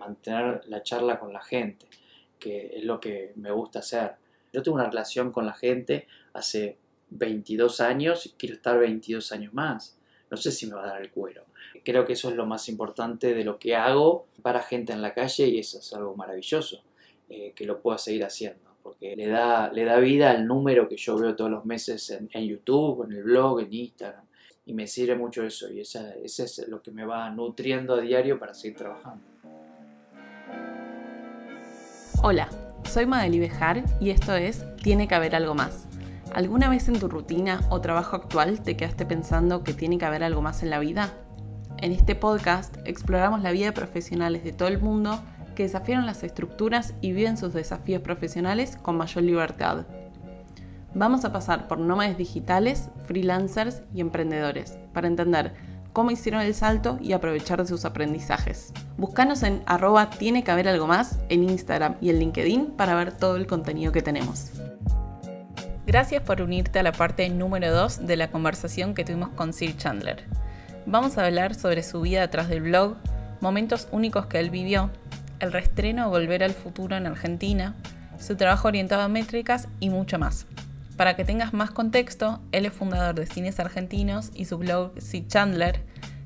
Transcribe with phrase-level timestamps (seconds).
[0.00, 1.86] mantener la charla con la gente,
[2.38, 4.16] que es lo que me gusta hacer.
[4.52, 6.78] Yo tengo una relación con la gente hace
[7.10, 9.96] 22 años y quiero estar 22 años más.
[10.30, 11.44] No sé si me va a dar el cuero.
[11.84, 15.12] Creo que eso es lo más importante de lo que hago para gente en la
[15.12, 16.82] calle y eso es algo maravilloso,
[17.28, 20.96] eh, que lo pueda seguir haciendo, porque le da, le da vida al número que
[20.96, 24.24] yo veo todos los meses en, en YouTube, en el blog, en Instagram.
[24.66, 28.38] Y me sirve mucho eso y ese es lo que me va nutriendo a diario
[28.38, 29.24] para seguir trabajando.
[32.22, 32.50] Hola,
[32.84, 35.86] soy Madeli Bejar y esto es Tiene que haber algo más.
[36.34, 40.22] ¿Alguna vez en tu rutina o trabajo actual te quedaste pensando que tiene que haber
[40.22, 41.14] algo más en la vida?
[41.78, 45.18] En este podcast exploramos la vida de profesionales de todo el mundo
[45.54, 49.86] que desafiaron las estructuras y viven sus desafíos profesionales con mayor libertad.
[50.92, 55.54] Vamos a pasar por nómades digitales, freelancers y emprendedores para entender
[55.92, 58.72] cómo hicieron el salto y aprovechar de sus aprendizajes.
[58.96, 63.12] Búscanos en arroba tiene que haber algo más en Instagram y en LinkedIn para ver
[63.12, 64.52] todo el contenido que tenemos.
[65.86, 69.76] Gracias por unirte a la parte número 2 de la conversación que tuvimos con Sir
[69.76, 70.24] Chandler.
[70.86, 72.96] Vamos a hablar sobre su vida detrás del blog,
[73.40, 74.90] momentos únicos que él vivió,
[75.40, 77.74] el reestreno Volver al Futuro en Argentina,
[78.18, 80.46] su trabajo orientado a métricas y mucho más.
[81.00, 85.28] Para que tengas más contexto, él es fundador de Cines Argentinos y su blog Sid
[85.28, 85.82] Chandler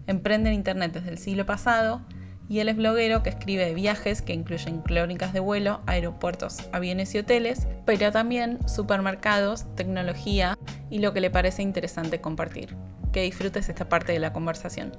[0.09, 2.01] emprende en Internet desde el siglo pasado
[2.49, 7.15] y él es bloguero que escribe de viajes que incluyen crónicas de vuelo, aeropuertos, aviones
[7.15, 10.59] y hoteles, pero también supermercados, tecnología
[10.91, 12.75] y lo que le parece interesante compartir.
[13.13, 14.91] Que disfrutes esta parte de la conversación.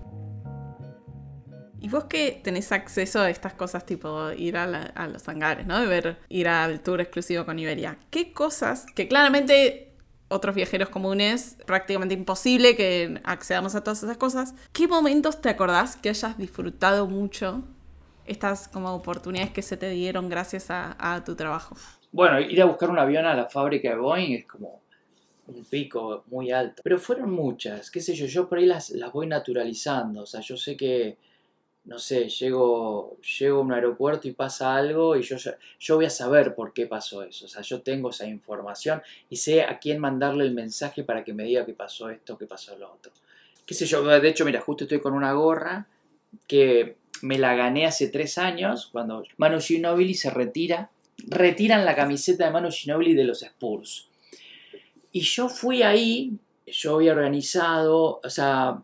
[1.85, 5.79] Y vos que tenés acceso a estas cosas, tipo ir a, los hangares, ¿no?
[5.79, 7.99] De ver, ir al tour exclusivo con Iberia.
[8.09, 9.93] ¿Qué cosas que claramente
[10.27, 14.55] otros viajeros comunes, prácticamente imposible que accedamos a todas esas cosas.
[14.73, 17.61] ¿Qué momentos te acordás que hayas disfrutado mucho
[18.25, 21.75] estas como oportunidades que se te dieron gracias a, tu trabajo?
[22.11, 24.81] Bueno, ir a buscar un avión a la fábrica de Boeing es como
[25.45, 26.81] un pico muy alto.
[26.83, 30.23] Pero fueron muchas, qué sé yo, yo por ahí las, las voy naturalizando.
[30.23, 31.19] O sea, yo sé que
[31.85, 35.37] no sé, llego, llego a un aeropuerto y pasa algo y yo,
[35.79, 37.45] yo voy a saber por qué pasó eso.
[37.45, 41.33] O sea, yo tengo esa información y sé a quién mandarle el mensaje para que
[41.33, 43.11] me diga que pasó esto, que pasó lo otro.
[43.65, 45.87] Qué sé yo, de hecho, mira, justo estoy con una gorra
[46.47, 50.89] que me la gané hace tres años cuando Manu Ginobili se retira.
[51.27, 54.09] Retiran la camiseta de Manu Ginobili de los Spurs.
[55.11, 56.33] Y yo fui ahí,
[56.65, 58.81] yo había organizado, o sea,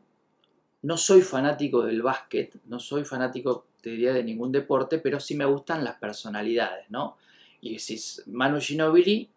[0.84, 5.36] no soy fanático del básquet, no soy fanático, te diría, de ningún deporte, pero sí
[5.36, 7.18] me gustan las personalidades, ¿no?
[7.62, 9.30] Y decís, Manu Ginobili,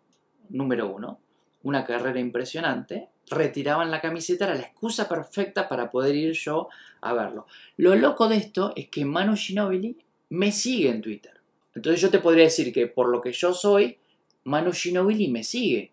[0.49, 1.21] número uno,
[1.62, 6.69] una carrera impresionante, retiraban la camiseta, era la excusa perfecta para poder ir yo
[7.00, 7.47] a verlo.
[7.76, 9.97] Lo loco de esto es que Manu Ginobili
[10.31, 11.41] me sigue en Twitter.
[11.75, 13.99] Entonces yo te podría decir que por lo que yo soy,
[14.44, 15.93] Manu Ginobili me sigue.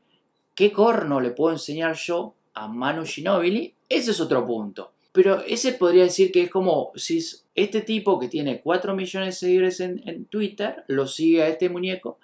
[0.56, 3.74] ¿Qué corno le puedo enseñar yo a Manu Ginobili?
[3.88, 4.94] Ese es otro punto.
[5.12, 7.24] Pero ese podría decir que es como si
[7.54, 12.20] este tipo que tiene 4 millones de seguidores en, Twitter lo sigue a este muñeco.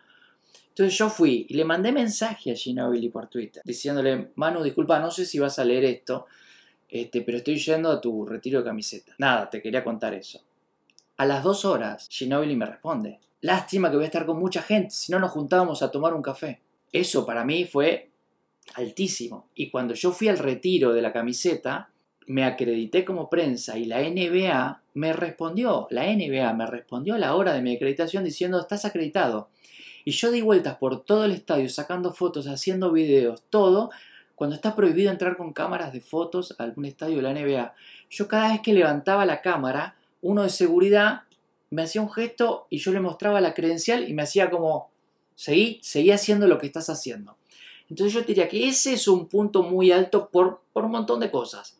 [0.70, 5.12] Entonces yo fui y le mandé mensaje a Ginobili por Twitter diciéndole, Manu, disculpa, no
[5.12, 6.28] sé si vas a leer esto,
[6.88, 9.14] este, pero estoy yendo a tu retiro de camiseta.
[9.18, 10.42] Nada, te quería contar eso.
[11.18, 14.92] A las dos horas, Ginobili me responde, lástima que voy a estar con mucha gente,
[14.92, 16.62] si no nos juntábamos a tomar un café.
[16.92, 18.12] Eso para mí fue
[18.76, 19.50] altísimo.
[19.56, 21.90] Y cuando yo fui al retiro de la camiseta,
[22.28, 27.34] me acredité como prensa y la NBA me respondió, la NBA me respondió a la
[27.34, 29.50] hora de mi acreditación diciendo estás acreditado.
[30.04, 33.92] Y yo di vueltas por todo el estadio sacando fotos, haciendo videos, todo,
[34.36, 37.74] cuando está prohibido entrar con cámaras de fotos a algún estadio de la NBA.
[38.10, 41.22] Yo cada vez que levantaba la cámara, uno de seguridad
[41.70, 44.90] me hacía un gesto y yo le mostraba la credencial y me hacía como,
[45.36, 47.38] seguí, seguí haciendo lo que estás haciendo.
[47.90, 51.32] Entonces yo diría que ese es un punto muy alto por, por un montón de
[51.32, 51.77] cosas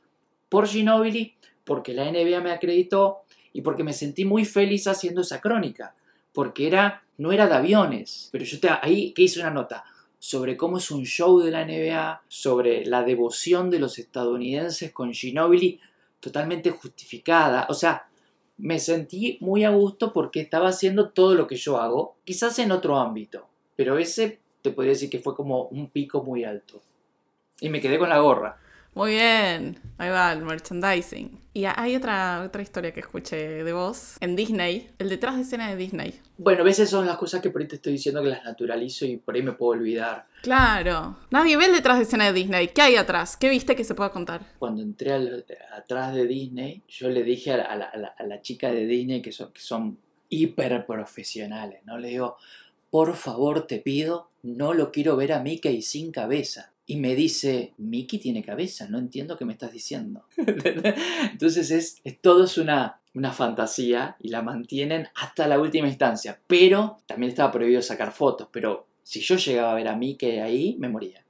[0.50, 5.42] por Ginobili, porque la NBA me acreditó y porque me sentí muy feliz haciendo esa
[5.42, 5.96] crónica,
[6.34, 9.84] porque era, no era de aviones, pero yo te, ahí que hice una nota
[10.20, 15.14] sobre cómo es un show de la NBA, sobre la devoción de los estadounidenses con
[15.14, 15.80] Ginobili
[16.20, 18.08] totalmente justificada, o sea,
[18.58, 22.72] me sentí muy a gusto porque estaba haciendo todo lo que yo hago, quizás en
[22.72, 26.82] otro ámbito, pero ese te podría decir que fue como un pico muy alto.
[27.60, 28.60] Y me quedé con la gorra.
[28.98, 31.40] Muy bien, ahí va el merchandising.
[31.54, 35.70] Y hay otra, otra historia que escuché de vos en Disney, el detrás de escena
[35.70, 36.20] de Disney.
[36.40, 39.06] Bueno, a veces son las cosas que por ahí te estoy diciendo que las naturalizo
[39.06, 40.26] y por ahí me puedo olvidar.
[40.42, 42.70] Claro, nadie ve el detrás de escena de Disney.
[42.70, 43.38] ¿Qué hay atrás?
[43.38, 44.42] ¿Qué viste que se pueda contar?
[44.58, 45.14] Cuando entré
[45.76, 50.00] atrás de Disney, yo le dije a la, chica de Disney, que son, que son
[50.30, 52.00] hiper profesionales, ¿no?
[52.00, 52.38] Le digo,
[52.90, 56.72] por favor te pido, no lo quiero ver a Mickey sin cabeza.
[56.90, 60.24] Y me dice, Mickey tiene cabeza, no entiendo qué me estás diciendo.
[61.32, 66.40] Entonces es, todo es una, una fantasía y la mantienen hasta la última instancia.
[66.48, 70.78] Pero también estaba prohibido sacar fotos, pero si yo llegaba a ver a Mickey ahí,
[70.80, 71.24] me moría.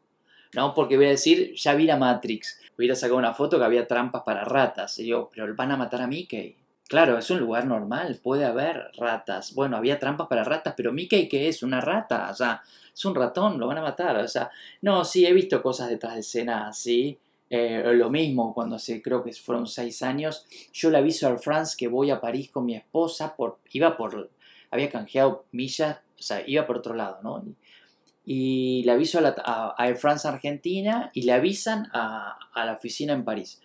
[0.53, 0.73] ¿No?
[0.73, 4.21] Porque voy a decir, ya vi la Matrix, hubiera sacado una foto que había trampas
[4.23, 4.97] para ratas.
[4.99, 6.55] Y yo, pero van a matar a Mickey.
[6.87, 9.53] Claro, es un lugar normal, puede haber ratas.
[9.53, 11.61] Bueno, había trampas para ratas, pero Mickey, ¿qué es?
[11.61, 12.29] ¿Una rata?
[12.31, 12.61] O sea,
[12.93, 14.15] es un ratón, lo van a matar.
[14.17, 14.49] O sea,
[14.81, 17.17] no, sí, he visto cosas detrás de escena así.
[17.49, 21.75] Eh, lo mismo cuando hace, creo que fueron seis años, yo le aviso a France
[21.77, 24.29] que voy a París con mi esposa, por, iba por,
[24.69, 27.41] había canjeado millas, o sea, iba por otro lado, ¿no?
[28.25, 33.13] Y, le aviso a, la, a, France Argentina y le avisan a, a la oficina
[33.13, 33.61] en París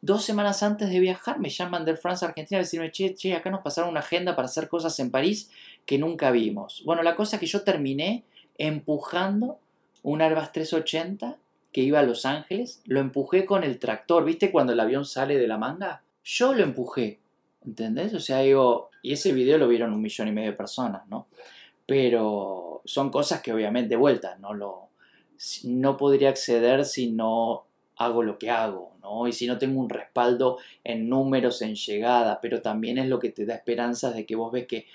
[0.00, 3.50] dos semanas antes de viajar me llaman del France Argentina a decirme, che, che, acá
[3.50, 5.50] nos pasaron una agenda para hacer cosas en París
[5.86, 6.82] que nunca vimos.
[6.84, 8.24] Bueno, la cosa es que yo terminé
[8.58, 9.58] empujando
[10.02, 11.38] un Airbus 380
[11.72, 15.38] que iba a Los Ángeles, lo empujé con el tractor, ¿viste cuando el avión sale
[15.38, 16.02] de la manga?
[16.22, 17.20] Yo lo empujé,
[17.64, 18.12] ¿entendés?
[18.12, 21.28] O sea, digo, y ese video lo vieron un millón y medio de personas, ¿no?
[21.86, 24.88] Pero son cosas que obviamente, de vuelta, no lo...
[25.64, 27.64] No podría acceder si no
[28.04, 29.26] hago lo que hago, ¿no?
[29.26, 33.30] Y si no tengo un respaldo en números, en llegada, pero también es lo que
[33.30, 34.86] te da esperanzas de que vos ves que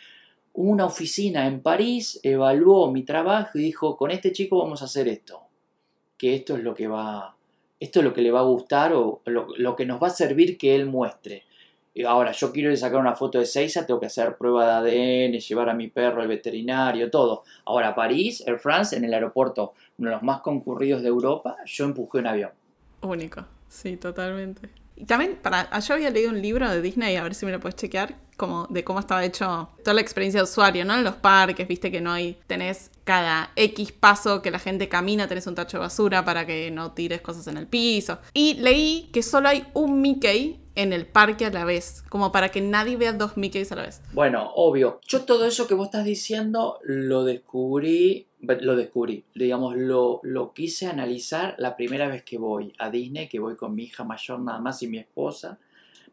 [0.57, 5.07] una oficina en París evaluó mi trabajo y dijo, con este chico vamos a hacer
[5.07, 5.43] esto,
[6.17, 7.35] que esto es lo que va,
[7.79, 10.57] esto es lo que le va a gustar o lo, que nos va a servir
[10.57, 11.43] que él muestre.
[12.07, 15.69] Ahora, yo quiero sacar una foto de Seiza, tengo que hacer prueba de ADN, llevar
[15.69, 17.43] a mi perro al veterinario, todo.
[17.65, 21.85] Ahora, París, Air France, en el aeropuerto, uno de los más concurridos de Europa, yo
[21.85, 22.51] empujé un avión.
[23.01, 24.69] Único, sí, totalmente.
[24.95, 27.59] Y también, para, yo había leído un libro de Disney, a ver si me lo
[27.59, 30.95] puedes chequear, como de cómo estaba hecho toda la experiencia de usuario, ¿no?
[30.95, 35.27] En los parques, viste que no hay, tenés cada X paso que la gente camina,
[35.27, 38.19] tenés un tacho de basura para que no tires cosas en el piso.
[38.33, 42.49] Y leí que solo hay un Mickey en el parque a la vez, como para
[42.49, 44.01] que nadie vea dos Mickeys a la vez.
[44.13, 44.99] Bueno, obvio.
[45.07, 50.87] Yo todo eso que vos estás diciendo lo descubrí, lo descubrí, digamos, lo, lo quise
[50.87, 54.59] analizar la primera vez que voy a Disney, que voy con mi hija mayor nada
[54.59, 55.59] más y mi esposa,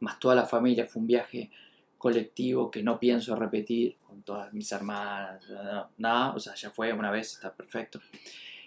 [0.00, 1.50] más toda la familia, fue un viaje
[1.98, 5.42] colectivo que no pienso repetir con todas mis hermanas,
[5.98, 8.00] nada, o sea, ya fue una vez, está perfecto.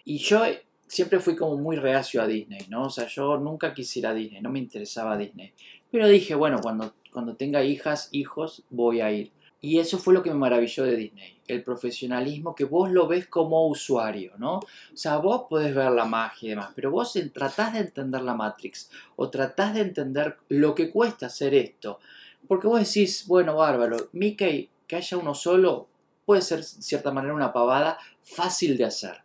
[0.06, 0.44] Y yo
[0.88, 2.86] siempre fui como muy reacio a Disney, ¿no?
[2.86, 5.54] O sea, yo nunca quisiera Disney, no me interesaba Disney.
[5.92, 9.32] Pero dije, bueno, cuando, cuando tenga hijas, hijos, voy a ir.
[9.60, 13.28] Y eso fue lo que me maravilló de Disney, el profesionalismo que vos lo ves
[13.28, 14.58] como usuario, ¿no?
[14.58, 14.62] O
[14.94, 18.92] sea, vos podés ver la magia y demás, pero vos tratás de entender la Matrix
[19.16, 22.00] o tratás de entender lo que cuesta hacer esto.
[22.48, 25.88] Porque vos decís, bueno, bárbaro, Mickey, que haya uno solo,
[26.24, 29.24] puede ser de cierta manera una pavada fácil de hacer,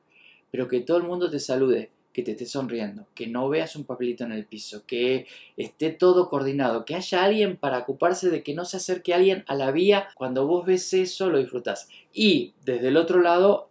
[0.51, 3.85] pero que todo el mundo te salude que te esté sonriendo, que no veas un
[3.85, 5.27] papelito en el piso, que
[5.57, 9.55] esté todo coordinado, que haya alguien para ocuparse de que no se acerque alguien a
[9.55, 10.09] la vía.
[10.15, 11.89] Cuando vos ves eso, lo disfrutas.
[12.13, 13.69] Y desde el otro lado,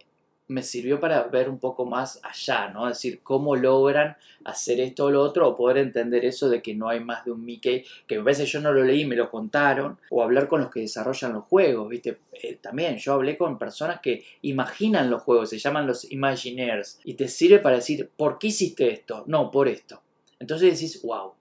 [0.52, 2.88] me sirvió para ver un poco más allá, ¿no?
[2.88, 6.74] Es decir, cómo logran hacer esto o lo otro, o poder entender eso de que
[6.74, 9.30] no hay más de un Mickey, que a veces yo no lo leí, me lo
[9.30, 12.18] contaron, o hablar con los que desarrollan los juegos, ¿viste?
[12.32, 17.14] Eh, también yo hablé con personas que imaginan los juegos, se llaman los Imagineers, y
[17.14, 19.24] te sirve para decir, ¿por qué hiciste esto?
[19.26, 20.02] No, por esto.
[20.38, 21.32] Entonces decís, wow,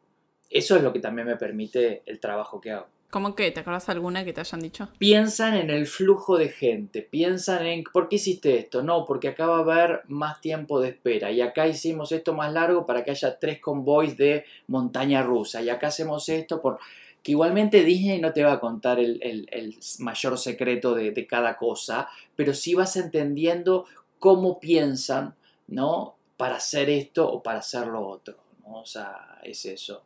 [0.49, 2.87] eso es lo que también me permite el trabajo que hago.
[3.11, 3.51] ¿Cómo que?
[3.51, 4.87] ¿Te acuerdas alguna que te hayan dicho?
[4.97, 8.83] Piensan en el flujo de gente, piensan en ¿por qué hiciste esto?
[8.83, 12.53] No, porque acá va a haber más tiempo de espera y acá hicimos esto más
[12.53, 16.79] largo para que haya tres convoys de montaña rusa y acá hacemos esto por...
[17.21, 22.07] Que igualmente Disney no te va a contar el, mayor secreto de, de, cada cosa,
[22.35, 23.85] pero sí vas entendiendo
[24.19, 25.35] cómo piensan,
[25.67, 26.15] ¿no?
[26.37, 28.79] Para hacer esto o para hacer lo otro, ¿no?
[28.79, 30.01] O sea, es eso.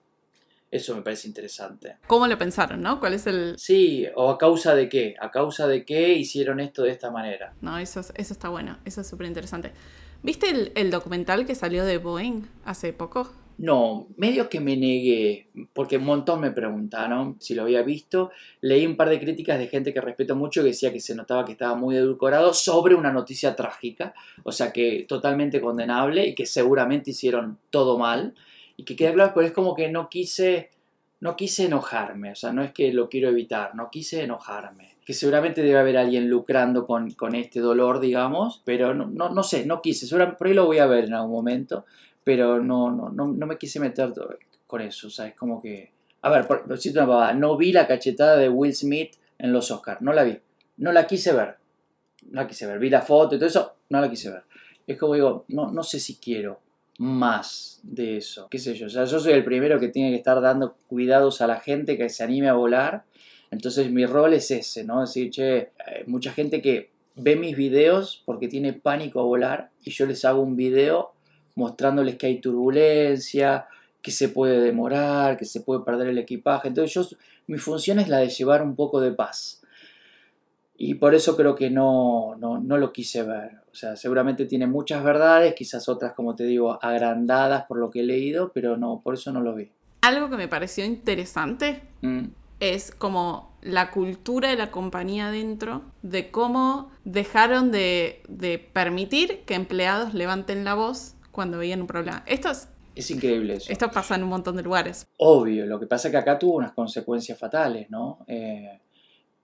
[0.76, 1.96] Eso me parece interesante.
[2.06, 3.00] ¿Cómo lo pensaron, no?
[3.00, 3.56] ¿Cuál es el...?
[3.58, 5.16] Sí, o a causa de qué.
[5.22, 7.54] A causa de qué hicieron esto de esta manera.
[7.62, 8.78] No, eso, eso está bueno.
[8.84, 9.72] Eso es súper interesante.
[10.22, 13.32] ¿Viste el, documental que salió de Boeing hace poco?
[13.58, 18.32] No, medio que me negué, porque un montón me preguntaron si lo había visto.
[18.60, 21.46] Leí un par de críticas de gente que respeto mucho que decía que se notaba
[21.46, 24.14] que estaba muy edulcorado sobre una noticia trágica,
[24.44, 28.36] o sea que totalmente condenable y que seguramente hicieron todo mal
[28.78, 30.70] y que quede claro, pero es como que no quise,
[31.22, 34.96] no quise enojarme, o sea, no es que lo quiero evitar, no quise enojarme.
[35.06, 39.44] Que seguramente debe haber alguien lucrando con, con este dolor, digamos, pero no, no, no
[39.44, 41.86] sé, no quise, seguramente, por ahí lo voy a ver en algún momento,
[42.24, 44.14] pero no, no, no, no me quise meter
[44.66, 45.94] con eso, o sea, es como que...
[46.24, 50.12] A ver, por, una no vi la cachetada de Will Smith en los Oscars, no
[50.12, 50.40] la vi.
[50.78, 51.58] no la quise ver.
[52.32, 52.80] No la quise ver.
[52.80, 54.42] Vi la foto y todo eso, no la quise ver.
[54.88, 56.62] Es como digo, no, no sé si quiero
[56.98, 58.48] más de eso.
[58.50, 58.88] ¿Qué sé yo?
[58.88, 61.98] O sea, yo soy el primero que tiene que estar dando cuidados a la gente
[61.98, 63.06] que se anime a volar.
[63.52, 65.02] Entonces mi rol es ese, ¿no?
[65.02, 65.72] decir, che,
[66.08, 70.42] mucha gente que ve mis videos porque tiene pánico a volar y yo les hago
[70.42, 71.14] un video
[71.56, 73.68] mostrándoles que hay turbulencia,
[74.02, 76.68] que se puede demorar, que se puede perder el equipaje.
[76.68, 79.62] Entonces yo, mi función es la de llevar un poco de paz.
[80.78, 83.62] Y por eso creo que no, no, no lo quise ver.
[83.72, 88.02] O sea, seguramente tiene muchas verdades, quizás otras, como te digo, agrandadas por lo que
[88.02, 89.72] he leído, pero no, por eso no lo vi.
[90.02, 92.26] Algo que me pareció interesante mm.
[92.60, 99.56] es como la cultura de la compañía dentro, de cómo dejaron de, de, permitir que
[99.56, 102.24] empleados levanten la voz cuando veían un problema.
[102.28, 102.70] Esto es...
[102.96, 103.74] Es increíble eso.
[103.74, 105.06] Esto pasa en un montón de lugares.
[105.18, 108.20] Obvio, lo que pasa es que acá tuvo unas consecuencias fatales, ¿no?
[108.26, 108.80] Eh,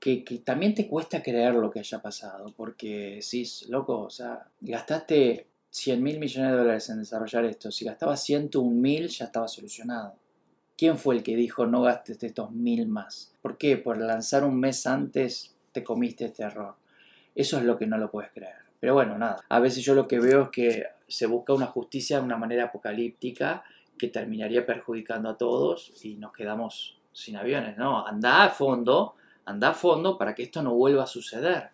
[0.02, 5.46] que, también te cuesta creer lo que haya pasado, porque decís, loco, o sea, gastaste
[5.70, 10.16] 100 mil millones de dólares en desarrollar esto, si gastabas 101 mil ya estaba solucionado.
[10.76, 13.36] ¿Quién fue el que dijo no gastes estos mil más?
[13.44, 13.78] ¿Por qué?
[13.78, 16.74] Por lanzar un mes antes te comiste este error.
[17.36, 18.56] Eso es lo que no lo puedes creer.
[18.80, 19.46] Pero bueno, nada.
[19.50, 22.66] A veces yo lo que veo es que se busca una justicia de una manera
[22.66, 23.64] apocalíptica
[24.00, 28.06] que terminaría perjudicando a todos y nos quedamos sin aviones, ¿no?
[28.08, 31.70] Anda a fondo, anda a fondo para que esto no vuelva a suceder.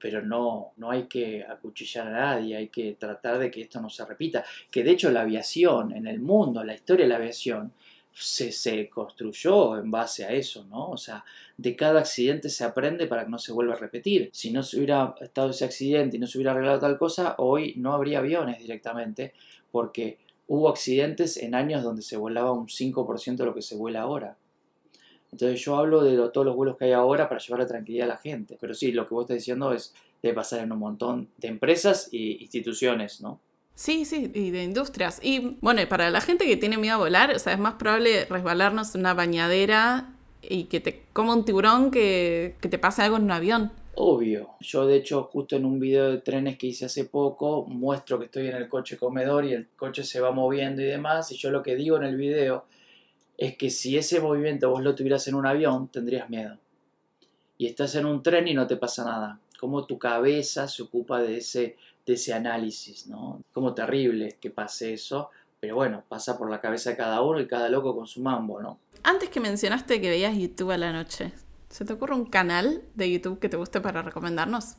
[0.00, 3.90] Pero no, no hay que acuchillar a nadie, hay que tratar de que esto no
[3.90, 4.44] se repita.
[4.70, 7.72] Que de hecho la aviación, en el mundo, la historia de la aviación,
[8.20, 10.90] se, construyó en base a eso, ¿no?
[10.90, 11.24] O sea,
[11.56, 14.30] de cada accidente se aprende para que no se vuelva a repetir.
[14.32, 17.74] Si no se hubiera estado ese accidente y no se hubiera arreglado tal cosa, hoy
[17.76, 19.34] no habría aviones directamente,
[19.70, 24.02] porque hubo accidentes en años donde se volaba un 5% de lo que se vuela
[24.02, 24.36] ahora.
[25.32, 28.14] Entonces yo hablo de todos los vuelos que hay ahora para llevar la tranquilidad a
[28.14, 28.56] la gente.
[28.60, 32.08] Pero sí, lo que vos estás diciendo es de pasar en un montón de empresas
[32.12, 33.40] e instituciones, ¿no?
[33.74, 35.20] Sí, sí, y de industrias.
[35.22, 38.24] Y bueno, para la gente que tiene miedo a volar, o sea, es más probable
[38.24, 43.16] resbalarnos en una bañadera y que te coma un tiburón que, que te pase algo
[43.18, 43.72] en un avión.
[44.00, 44.50] Obvio.
[44.60, 48.26] Yo de hecho justo en un video de trenes que hice hace poco muestro que
[48.26, 51.50] estoy en el coche comedor y el coche se va moviendo y demás y yo
[51.50, 52.64] lo que digo en el video
[53.38, 56.58] es que si ese movimiento vos lo tuvieras en un avión tendrías miedo.
[57.56, 59.40] Y estás en un tren y no te pasa nada.
[59.58, 61.76] Como tu cabeza se ocupa de ese
[62.08, 63.42] de ese análisis, ¿no?
[63.52, 65.30] Como terrible que pase eso,
[65.60, 68.62] pero bueno, pasa por la cabeza de cada uno y cada loco con su mambo,
[68.62, 68.78] ¿no?
[69.02, 71.32] Antes que mencionaste que veías YouTube a la noche,
[71.68, 74.76] ¿se te ocurre un canal de YouTube que te guste para recomendarnos?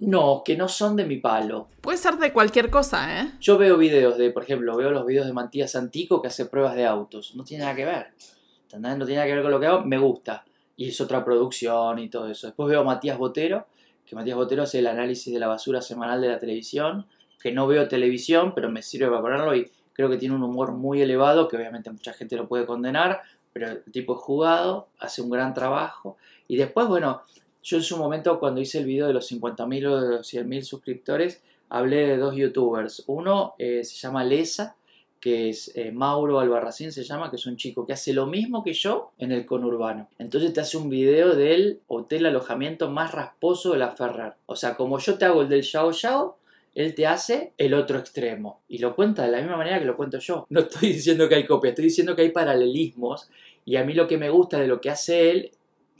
[0.00, 1.68] No, que no son de mi palo.
[1.80, 3.32] Puede ser de cualquier cosa, ¿eh?
[3.40, 6.76] Yo veo videos de, por ejemplo, veo los videos de Matías Antico que hace pruebas
[6.76, 7.34] de autos.
[7.34, 8.06] No tiene nada que ver.
[8.72, 10.44] No tiene nada que ver con lo que hago, me gusta.
[10.76, 12.46] Y es otra producción y todo eso.
[12.46, 13.66] Después veo a Matías Botero,
[14.06, 17.06] que Matías Botero hace el análisis de la basura semanal de la televisión,
[17.40, 20.72] que no veo televisión, pero me sirve para ponerlo y creo que tiene un humor
[20.72, 25.22] muy elevado, que obviamente mucha gente lo puede condenar, pero el tipo es jugado, hace
[25.22, 26.16] un gran trabajo.
[26.46, 27.22] Y después, bueno,
[27.68, 30.62] yo en su momento cuando hice el video de los 50.000 o de los 100.000
[30.62, 33.04] suscriptores, hablé de dos youtubers.
[33.08, 34.76] Uno eh, se llama Lesa,
[35.20, 38.64] que es eh, Mauro Albarracín se llama, que es un chico que hace lo mismo
[38.64, 40.08] que yo en el conurbano.
[40.18, 44.38] Entonces te hace un video del hotel alojamiento más rasposo de la Ferrar.
[44.46, 46.38] O sea, como yo te hago el del Yao Yao,
[46.74, 48.62] él te hace el otro extremo.
[48.66, 50.46] Y lo cuenta de la misma manera que lo cuento yo.
[50.48, 53.28] No estoy diciendo que hay copia, estoy diciendo que hay paralelismos.
[53.66, 55.50] Y a mí lo que me gusta de lo que hace él,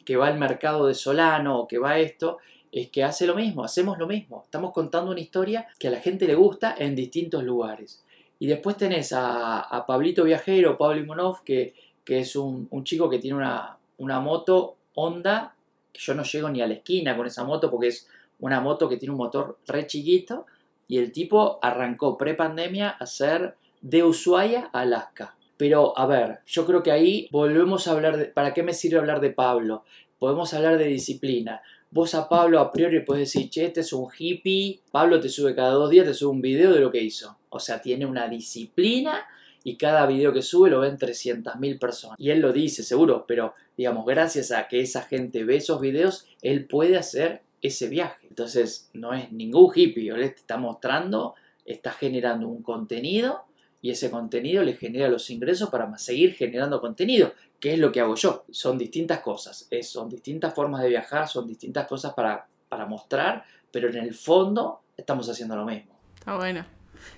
[0.08, 2.38] que va al mercado de Solano o que va a esto,
[2.72, 4.40] es que hace lo mismo, hacemos lo mismo.
[4.42, 8.06] Estamos contando una historia que a la gente le gusta en distintos lugares.
[8.38, 11.74] Y después tenés a, Pablito Viajero, Pablo Imonov, que,
[12.06, 15.54] que es un, chico que tiene una, una moto Honda,
[15.92, 18.08] que yo no llego ni a la esquina con esa moto porque es
[18.40, 20.46] una moto que tiene un motor re chiquito.
[20.86, 25.36] Y el tipo arrancó pre-pandemia a ser de Ushuaia a Alaska.
[25.58, 28.26] Pero a ver, yo creo que ahí volvemos a hablar de.
[28.26, 29.84] ¿Para qué me sirve hablar de Pablo?
[30.18, 31.60] Podemos hablar de disciplina.
[31.90, 34.80] Vos a Pablo a priori puedes decir, che, este es un hippie.
[34.90, 37.38] Pablo te sube cada dos días, te sube un video de lo que hizo.
[37.48, 39.26] O sea, tiene una disciplina
[39.64, 42.20] y cada video que sube lo ven 300.000 personas.
[42.20, 46.26] Y él lo dice, seguro, pero digamos, gracias a que esa gente ve esos videos,
[46.40, 48.28] él puede hacer ese viaje.
[48.28, 51.34] Entonces, no es ningún hippie, él te está mostrando,
[51.64, 53.47] está generando un contenido
[53.80, 58.00] y ese contenido le genera los ingresos para seguir generando contenido, que es lo que
[58.00, 58.44] hago yo.
[58.50, 63.88] Son distintas cosas, son distintas formas de viajar, son distintas cosas para, para mostrar, pero
[63.88, 65.98] en el fondo estamos haciendo lo mismo.
[66.18, 66.64] Está bueno.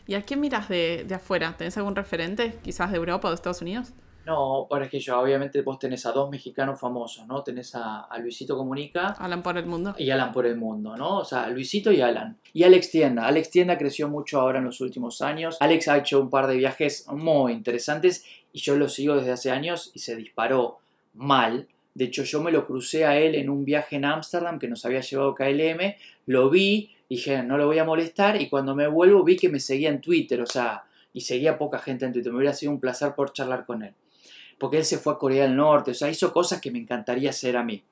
[0.07, 1.55] ¿Y a quién miras de, de afuera?
[1.57, 3.93] ¿Tenés algún referente, quizás de Europa o de Estados Unidos?
[4.27, 7.43] No, para que yo, obviamente vos tenés a dos mexicanos famosos, ¿no?
[7.43, 9.09] Tenés a, a, Luisito Comunica.
[9.19, 9.95] Alan por el mundo.
[9.99, 11.19] Y Alan por el mundo, ¿no?
[11.19, 12.37] O sea, Luisito y Alan.
[12.53, 13.27] Y Alex Tienda.
[13.27, 15.57] Alex Tienda creció mucho ahora en los últimos años.
[15.61, 19.51] Alex ha hecho un par de viajes muy interesantes y yo lo sigo desde hace
[19.51, 20.79] años y se disparó
[21.15, 21.67] mal.
[21.95, 24.85] De hecho, yo me lo crucé a él en un viaje en Ámsterdam que nos
[24.85, 25.95] había llevado KLM.
[26.27, 29.61] Lo vi, dije, no lo voy a molestar y cuando me vuelvo vi que me
[29.61, 32.31] seguía en Twitter, o sea, y seguía poca gente en Twitter.
[32.31, 33.95] Me hubiera sido un placer por charlar con él
[34.61, 37.31] porque él se fue a Corea del Norte, o sea, hizo cosas que me encantaría
[37.31, 37.83] hacer a mí.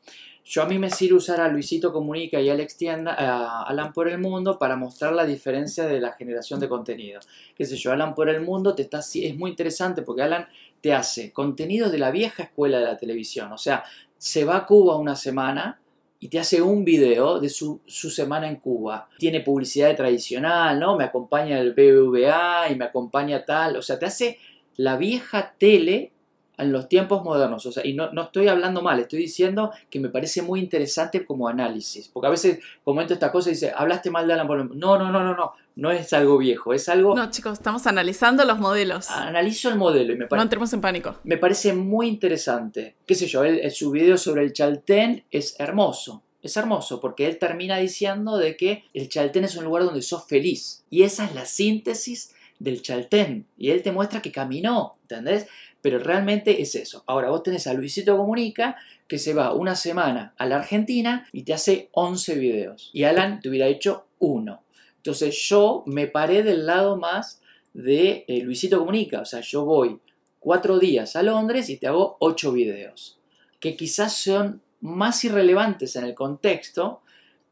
[0.44, 4.08] Yo a mí me sirve usar a Luisito Comunica y Alex Tienda, a Alan por
[4.08, 7.20] el Mundo para mostrar la diferencia de la generación de contenido.
[7.54, 10.46] Qué sé yo, Alan por el Mundo te está, es muy interesante porque Alan
[10.80, 13.50] te hace contenido de la vieja escuela de la televisión.
[13.52, 13.84] O sea,
[14.16, 15.80] se va a Cuba una semana
[16.20, 19.08] y te hace un video de su, su, semana en Cuba.
[19.18, 20.96] Tiene publicidad tradicional, ¿no?
[20.96, 23.76] Me acompaña el BBVA y me acompaña tal.
[23.76, 24.38] O sea, te hace
[24.76, 26.12] la vieja tele
[26.58, 27.64] en los tiempos modernos.
[27.64, 31.24] O sea, y no, no, estoy hablando mal, estoy diciendo que me parece muy interesante
[31.24, 32.08] como análisis.
[32.08, 34.78] Porque a veces comento esta cosa y dice, hablaste mal de Alan Paul.
[34.78, 35.52] No, no, no, no, no.
[35.76, 37.14] No es algo viejo, es algo.
[37.14, 39.08] No, chicos, estamos analizando los modelos.
[39.10, 40.36] Analizo el modelo y me parece.
[40.36, 41.14] No entremos en pánico.
[41.22, 42.96] Me parece muy interesante.
[43.06, 46.24] Qué sé yo, él, su video sobre el Chaltén es hermoso.
[46.42, 50.26] Es hermoso porque él termina diciendo de que el Chaltén es un lugar donde sos
[50.26, 50.84] feliz.
[50.90, 53.46] Y esa es la síntesis del Chaltén.
[53.56, 55.46] Y él te muestra que caminó, ¿entendés?
[55.80, 57.04] Pero realmente es eso.
[57.06, 61.42] Ahora vos tenés a Luisito Comunica que se va una semana a la Argentina y
[61.42, 62.90] te hace 11 videos.
[62.92, 64.62] Y Alan te hubiera hecho uno.
[64.97, 67.40] Entonces yo me paré del lado más
[67.73, 69.20] de eh, Luisito Comunica.
[69.20, 69.99] O sea, yo voy
[70.38, 73.18] cuatro días a Londres y te hago ocho videos.
[73.61, 77.00] Que quizás son más irrelevantes en el contexto,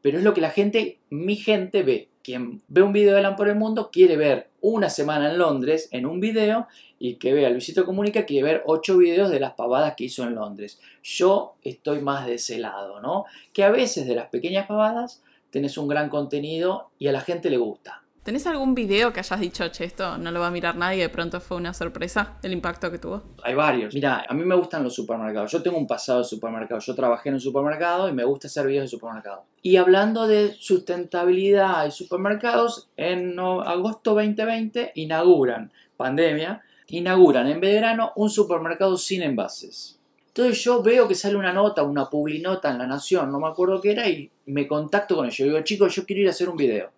[0.01, 2.09] pero es lo que la gente, mi gente, ve.
[2.23, 5.87] Quien ve un video de Alan por el mundo quiere ver una semana en Londres
[5.91, 6.67] en un video
[6.99, 10.35] y que vea Luisito Comunica quiere ver ocho videos de las pavadas que hizo en
[10.35, 10.79] Londres.
[11.03, 13.25] Yo estoy más de ese lado, ¿no?
[13.53, 17.49] Que a veces de las pequeñas pavadas tenés un gran contenido y a la gente
[17.49, 18.03] le gusta.
[18.27, 21.07] ¿Tenés algún video que hayas dicho, che, esto no lo va a mirar nadie de
[21.07, 23.23] pronto fue una sorpresa el impacto que tuvo?
[23.41, 23.93] Hay varios.
[23.93, 25.49] Mira, a mí me gustan los supermercados.
[25.49, 26.81] Yo tengo un pasado de supermercado.
[26.81, 29.45] Yo trabajé en un supermercado y me gusta hacer videos de supermercado.
[29.61, 38.29] Y hablando de sustentabilidad y supermercados, en agosto 2020 inauguran, pandemia, inauguran en verano un
[38.29, 40.01] supermercado sin envases.
[40.27, 43.79] Entonces yo veo que sale una nota, una publinota en La Nación, no me acuerdo
[43.79, 45.47] qué era, y me contacto con ellos.
[45.47, 46.89] Digo, chicos, yo quiero ir a hacer un video.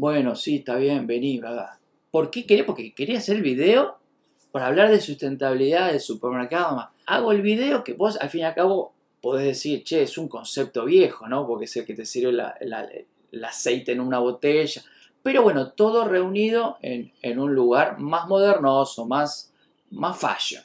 [0.00, 1.72] Bueno, sí, está bien, vení, ¿verdad?
[2.10, 2.64] ¿Por qué quería?
[2.64, 3.98] Porque quería hacer el video
[4.50, 6.88] para hablar de sustentabilidad del supermercado.
[7.04, 10.26] Hago el video que vos al fin y al cabo podés decir, che, es un
[10.26, 11.46] concepto viejo, ¿no?
[11.46, 14.82] Porque es el que te sirve el aceite en una botella.
[15.22, 19.52] Pero bueno, todo reunido en, en, un lugar más modernoso, más,
[19.90, 20.62] más fashion.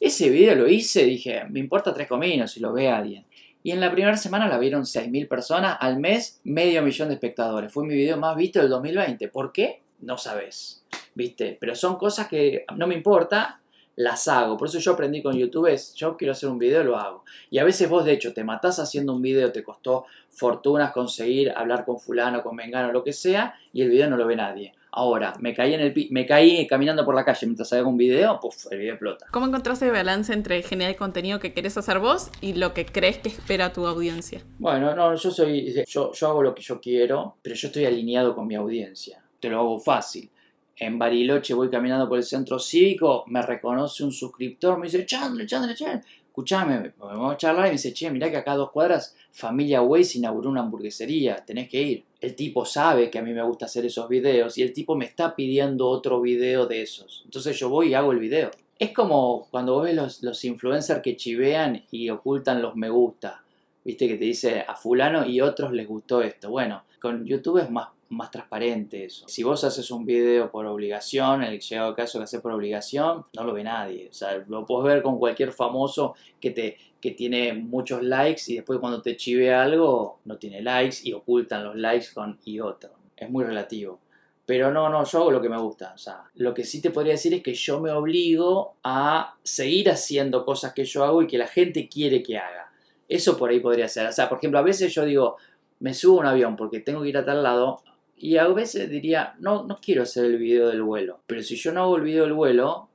[0.00, 3.24] Ese video lo hice, dije, me importa tres cominos si lo ve alguien.
[3.62, 7.72] Y en la primera semana la vieron 6.000 personas, al mes medio millón de espectadores.
[7.72, 9.28] Fue mi video más visto del 2020.
[9.28, 9.82] ¿Por qué?
[10.00, 10.84] No sabes.
[11.14, 11.56] ¿Viste?
[11.60, 13.60] Pero son cosas que no me importa,
[13.98, 14.56] las hago.
[14.56, 17.24] Por eso yo aprendí con YouTube, es, yo quiero hacer un video, lo hago.
[17.50, 21.50] Y a veces vos, de hecho, te matás haciendo un video, te costó fortunas conseguir
[21.50, 24.72] hablar con fulano, con mengano, lo que sea, y el video no lo ve nadie.
[24.98, 28.40] Ahora, me caí, en el me caí caminando por la calle mientras hago un video,
[28.40, 29.26] puff, el video explota.
[29.30, 32.84] ¿Cómo encontraste el balance entre generar el contenido que querés hacer vos y lo que
[32.84, 34.42] crees que espera tu audiencia?
[34.58, 38.34] Bueno, no, yo soy, yo, yo hago lo que yo quiero, pero yo estoy alineado
[38.34, 39.22] con mi audiencia.
[39.38, 40.28] Te lo hago fácil.
[40.74, 45.46] En Bariloche voy caminando por el centro cívico, me reconoce un suscriptor, me dice, Chandler,
[45.46, 46.04] Chandler, Chandler,
[46.38, 49.82] escuchame, vamos a charlar y me dice, che, mirá que acá a dos cuadras Familia
[49.82, 52.04] Waze inauguró una hamburguesería, tenés que ir.
[52.20, 55.04] El tipo sabe que a mí me gusta hacer esos videos y el tipo me
[55.04, 57.22] está pidiendo otro video de esos.
[57.24, 58.52] Entonces yo voy y hago el video.
[58.78, 63.42] Es como cuando vos ves los, los influencers que chivean y ocultan los me gusta.
[63.84, 66.50] Viste que te dice a fulano y otros les gustó esto.
[66.50, 69.28] Bueno, con YouTube es más más transparente eso.
[69.28, 73.44] Si vos haces un video por obligación, el llegado caso que haces por obligación, no
[73.44, 74.08] lo ve nadie.
[74.10, 78.56] O sea, lo puedes ver con cualquier famoso que, te, que tiene muchos likes y
[78.56, 82.90] después cuando te chive algo no tiene likes y ocultan los likes con y otro.
[83.16, 84.00] Es muy relativo.
[84.46, 85.92] Pero no, no, yo hago lo que me gusta.
[85.94, 89.90] O sea, lo que sí te podría decir es que yo me obligo a seguir
[89.90, 92.72] haciendo cosas que yo hago y que la gente quiere que haga.
[93.06, 94.06] Eso por ahí podría ser.
[94.06, 95.36] O sea, por ejemplo, a veces yo digo,
[95.80, 97.82] me subo a un avión porque tengo que ir a tal lado,
[98.20, 101.22] y a veces diría, no, no quiero hacer el video del vuelo.
[101.26, 102.88] Pero si yo no hago el video del vuelo,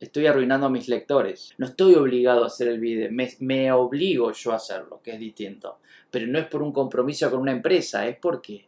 [0.00, 1.54] estoy arruinando a mis lectores.
[1.58, 5.18] No estoy obligado a hacer el video, me, me, obligo yo a hacerlo, que es
[5.18, 5.78] distinto.
[6.10, 8.66] Pero no es por un compromiso con una empresa, es porque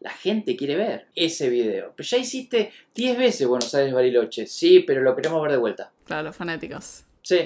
[0.00, 1.92] La gente quiere ver ese video.
[1.94, 4.46] Pero ya hiciste 10 veces Buenos Aires Bariloche.
[4.48, 5.92] Sí, pero lo queremos ver de vuelta.
[6.04, 7.04] Claro, los fanáticos.
[7.22, 7.38] Sí.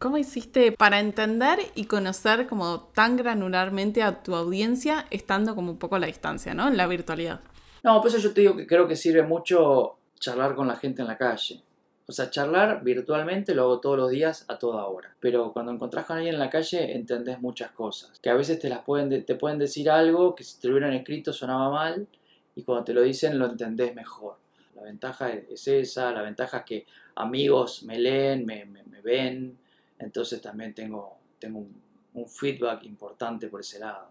[0.00, 5.78] ¿Cómo hiciste para entender y conocer como tan granularmente a tu audiencia estando como un
[5.78, 6.68] poco a la distancia, ¿no?
[6.68, 7.40] En la virtualidad.
[7.82, 11.02] No, por eso yo te digo que creo que sirve mucho charlar con la gente
[11.02, 11.62] en la calle.
[12.06, 15.14] O sea, charlar virtualmente lo hago todos los días a toda hora.
[15.20, 18.18] Pero cuando encontrás con alguien en la calle entendés muchas cosas.
[18.20, 20.94] Que a veces te, las pueden, te pueden decir algo que si te lo hubieran
[20.94, 22.08] escrito sonaba mal
[22.56, 24.38] y cuando te lo dicen lo entendés mejor.
[24.74, 26.86] La ventaja es esa, la ventaja es que
[27.16, 28.64] amigos me leen, me,
[29.04, 29.58] ven,
[30.00, 34.08] entonces también tengo, tengo un, feedback importante por ese lado.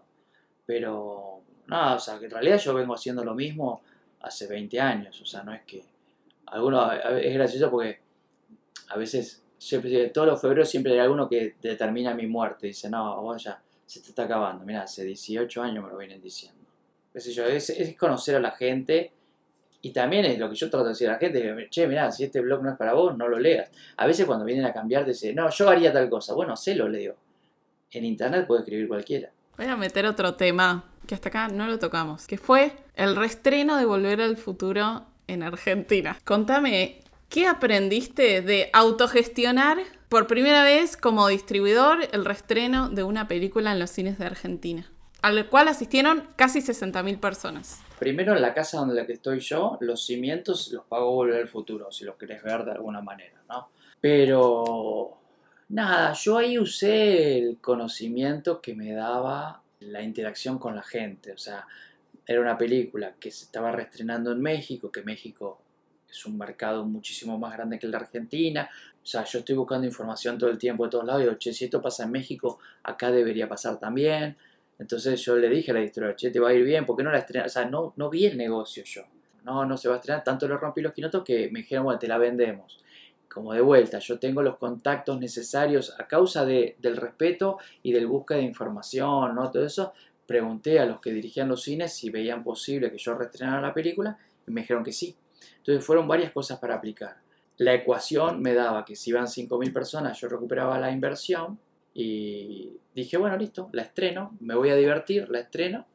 [0.64, 3.82] Pero nada, o sea, que en realidad yo vengo haciendo lo mismo
[4.20, 5.84] hace 20 años, o sea, no es que
[6.46, 8.00] alguno, es gracioso porque
[8.88, 12.66] a veces, siempre, todos los febreros siempre hay alguno que determina mi muerte.
[12.66, 14.64] Dice, no, vos ya se te está acabando.
[14.64, 16.60] Mira, hace 18 años me lo vienen diciendo.
[17.14, 19.12] es, conocer a la gente
[19.82, 22.24] y también es lo que yo trato de decir a la gente, che, mira, si
[22.24, 23.70] este blog no es para vos, no lo leas.
[23.96, 26.34] A veces cuando vienen a cambiar, dicen, no, yo haría tal cosa.
[26.34, 27.16] Bueno, sé lo leo.
[27.90, 29.30] En internet puede escribir cualquiera.
[29.56, 33.78] Voy a meter otro tema que hasta acá no lo tocamos, que fue el reestreno
[33.78, 36.18] de Volver al Futuro en Argentina.
[36.24, 43.72] Contame, ¿qué aprendiste de autogestionar por primera vez como distribuidor el reestreno de una película
[43.72, 44.90] en los cines de Argentina?
[45.22, 47.82] Al cual asistieron casi 60.000 personas.
[47.98, 52.04] Primero en la casa donde estoy yo, los cimientos los pago Volver al Futuro, si
[52.04, 53.68] los querés ver de alguna manera, ¿no?
[54.00, 55.18] Pero
[55.68, 61.38] nada, yo ahí usé el conocimiento que me daba la interacción con la gente, o
[61.38, 61.66] sea,
[62.26, 65.60] era una película que se estaba reestrenando en México, que México
[66.08, 68.68] es un mercado muchísimo más grande que el de Argentina.
[69.02, 71.52] O sea, yo estoy buscando información todo el tiempo de todos lados y digo, che,
[71.52, 74.36] si esto pasa en México, acá debería pasar también.
[74.80, 77.02] Entonces yo le dije a la distribuidora, che, te va a ir bien, ¿por qué
[77.02, 77.48] no la estrenas?
[77.48, 79.02] O sea, no, no vi el negocio yo.
[79.44, 80.24] No, no se va a estrenar.
[80.24, 82.82] Tanto lo rompí los quinotos que me dijeron, bueno, te la vendemos.
[83.28, 88.06] Como de vuelta, yo tengo los contactos necesarios a causa de, del respeto y del
[88.06, 89.50] búsqueda de información, ¿no?
[89.50, 89.92] Todo eso,
[90.26, 94.18] pregunté a los que dirigían los cines si veían posible que yo reestrenara la película
[94.46, 95.14] y me dijeron que sí.
[95.58, 97.16] Entonces fueron varias cosas para aplicar.
[97.58, 101.58] La ecuación me daba que si iban 5.000 personas yo recuperaba la inversión
[101.94, 105.86] y dije, bueno, listo, la estreno, me voy a divertir, la estreno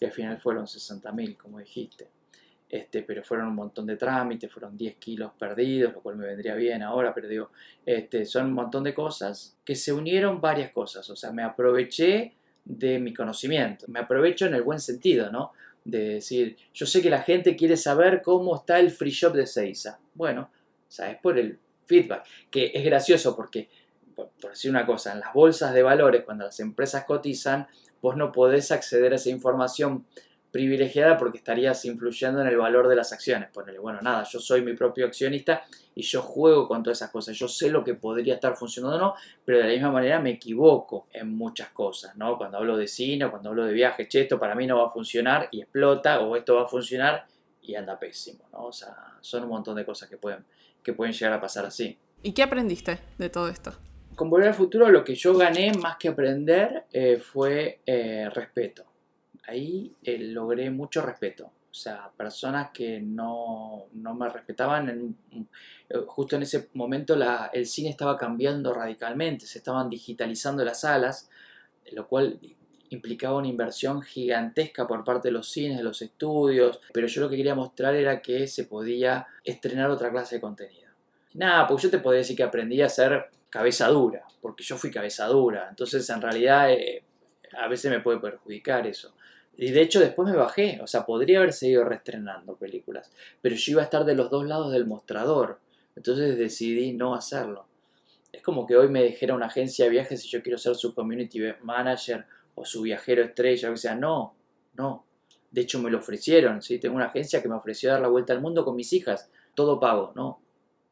[0.00, 2.08] y al final fueron 60.000, como dijiste.
[2.68, 6.54] Este, pero fueron un montón de trámites, fueron 10 kilos perdidos, lo cual me vendría
[6.54, 7.50] bien ahora, pero digo,
[7.84, 12.32] este, son un montón de cosas que se unieron varias cosas, o sea, me aproveché
[12.64, 13.86] de mi conocimiento.
[13.88, 15.52] Me aprovecho en el buen sentido, ¿no?
[15.84, 19.46] De decir, yo sé que la gente quiere saber cómo está el free shop de
[19.46, 19.98] Seiza.
[20.14, 20.50] Bueno,
[20.88, 23.68] sabes por el feedback, que es gracioso porque,
[24.14, 27.66] por, decir una cosa, en las bolsas de valores, cuando las empresas cotizan,
[28.00, 30.06] vos no podés acceder a esa información
[30.52, 33.48] privilegiada porque estarías influyendo en el valor de las acciones.
[33.50, 35.62] Ponele, bueno, nada, yo soy mi propio accionista
[35.94, 37.36] y yo juego con todas esas cosas.
[37.36, 40.30] Yo sé lo que podría estar funcionando o no, pero de la misma manera me
[40.30, 42.36] equivoco en muchas cosas, ¿no?
[42.36, 44.90] Cuando hablo de cine, cuando hablo de viaje, che, esto para mí no va a
[44.90, 47.26] funcionar y explota, o esto va a funcionar
[47.62, 48.66] y anda pésimo, ¿no?
[48.66, 50.44] O sea, son un montón de cosas que pueden,
[50.82, 51.98] que pueden llegar a pasar así.
[52.22, 53.72] ¿Y qué aprendiste de todo esto?
[54.14, 58.92] Con Volver al Futuro lo que yo gané más que aprender eh, fue eh, respeto
[59.46, 61.52] ahí eh, logré mucho respeto.
[61.70, 67.16] O sea, personas que no, me respetaban, eh, justo en ese momento
[67.52, 71.30] el cine estaba cambiando radicalmente, se estaban digitalizando las salas,
[71.92, 72.38] lo cual
[72.90, 77.30] implicaba una inversión gigantesca por parte de los cines, de los estudios, pero yo lo
[77.30, 80.90] que quería mostrar era que se podía estrenar otra clase de contenido.
[81.32, 84.90] Nada, porque yo te podría decir que aprendí a ser cabeza dura, porque yo fui
[84.90, 87.04] cabeza dura, entonces en realidad eh,
[87.52, 89.14] a veces me puede perjudicar eso.
[89.54, 93.12] Y de hecho después me bajé, o sea, podría haber seguido reestrenando películas,
[93.42, 95.60] pero yo iba a estar de los dos lados del mostrador,
[95.94, 97.66] entonces decidí no hacerlo.
[98.32, 100.94] Es como que hoy me dijera una agencia de viajes si yo quiero ser su
[100.94, 104.34] community manager o su viajero estrella, o sea, no,
[104.72, 105.04] no.
[105.50, 106.78] De hecho me lo ofrecieron, ¿sí?
[106.78, 109.78] Tengo una agencia que me ofreció dar la vuelta al mundo con mis hijas, todo
[109.78, 110.40] pago, no,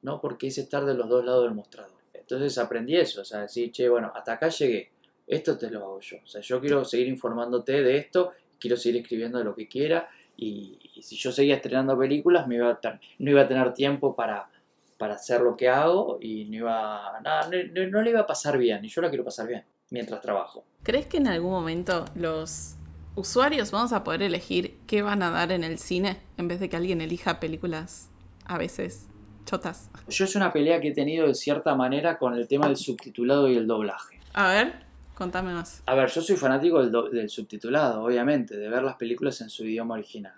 [0.03, 2.00] no porque es estar de los dos lados del mostrador.
[2.31, 4.91] Entonces aprendí eso, o sea, decir, che, bueno, hasta acá llegué,
[5.27, 6.19] esto te lo hago yo.
[6.23, 10.09] O sea, yo quiero seguir informándote de esto quiero seguir escribiendo de lo que quiera
[10.37, 12.79] y, si yo seguía estrenando películas me iba
[13.19, 14.51] no iba a tener tiempo para,
[14.99, 17.51] para hacer lo que hago y no iba nada,
[17.91, 20.65] no, le iba a pasar bien y yo la quiero pasar bien mientras trabajo.
[20.83, 22.77] ¿Crees que en algún momento los
[23.17, 26.69] usuarios vamos a poder elegir qué van a dar en el cine en vez de
[26.69, 28.11] que alguien elija películas
[28.45, 29.10] a veces
[29.51, 29.91] chotas?
[30.09, 33.49] Yo es una pelea que he tenido de cierta manera con el tema del subtitulado
[33.49, 34.21] y el doblaje.
[34.33, 34.91] A ver.
[35.15, 35.83] Contame más.
[35.85, 39.67] A ver, yo soy fanático del, del subtitulado, obviamente, de ver las películas en su
[39.67, 40.35] idioma original.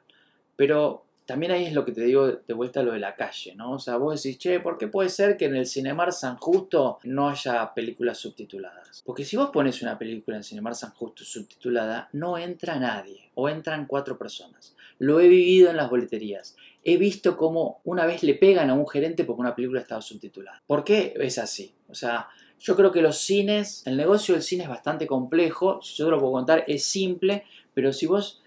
[0.56, 3.54] Pero también ahí es lo que te digo de vuelta a lo de la calle,
[3.54, 3.72] ¿no?
[3.72, 6.98] O sea, vos decís, che, ¿por qué puede ser que en el Cinemar San Justo
[7.04, 9.02] no haya películas subtituladas?
[9.06, 13.48] Porque si vos pones una película en Cinemar San Justo subtitulada, no entra nadie, o
[13.48, 14.74] entran cuatro personas.
[14.98, 16.56] Lo he vivido en las boleterías.
[16.84, 20.62] He visto cómo una vez le pegan a un gerente porque una película estaba subtitulada.
[20.66, 21.74] ¿Por qué es así?
[21.88, 26.04] O sea, yo creo que los cines, el negocio del cine es bastante complejo, yo
[26.04, 28.42] te lo puedo contar, es simple, pero si vos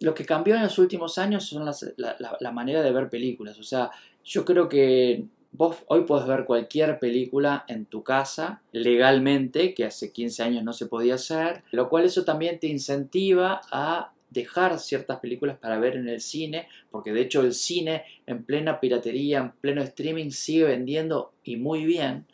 [0.00, 1.64] lo que cambió en los últimos años son
[1.96, 3.58] la, manera de ver películas.
[3.58, 3.90] O sea,
[4.24, 10.12] yo creo que vos hoy podés ver cualquier película en tu casa legalmente, que hace
[10.12, 15.20] 15 años no se podía hacer, lo cual eso también te incentiva a dejar ciertas
[15.20, 19.52] películas para ver en el cine, porque de hecho el cine en plena piratería, en
[19.52, 22.26] pleno streaming sigue vendiendo y muy bien,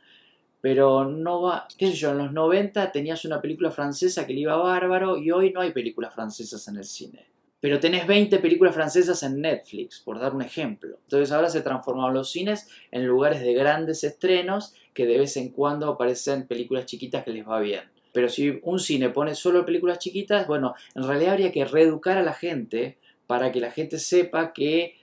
[0.60, 4.40] pero no va, qué sé yo, en los 90 tenías una película francesa que le
[4.40, 8.74] iba bárbaro y hoy no hay películas francesas en el cine pero tenés 20 películas
[8.74, 10.98] francesas en Netflix, por dar un ejemplo.
[11.04, 15.48] Entonces ahora se transformaron los cines en lugares de grandes estrenos que de vez en
[15.48, 17.93] cuando aparecen películas chiquitas que les va bien.
[18.14, 22.22] Pero si un cine pone solo películas chiquitas, bueno, en realidad habría que reeducar a
[22.22, 22.96] la gente
[23.26, 24.94] para que la gente sepa que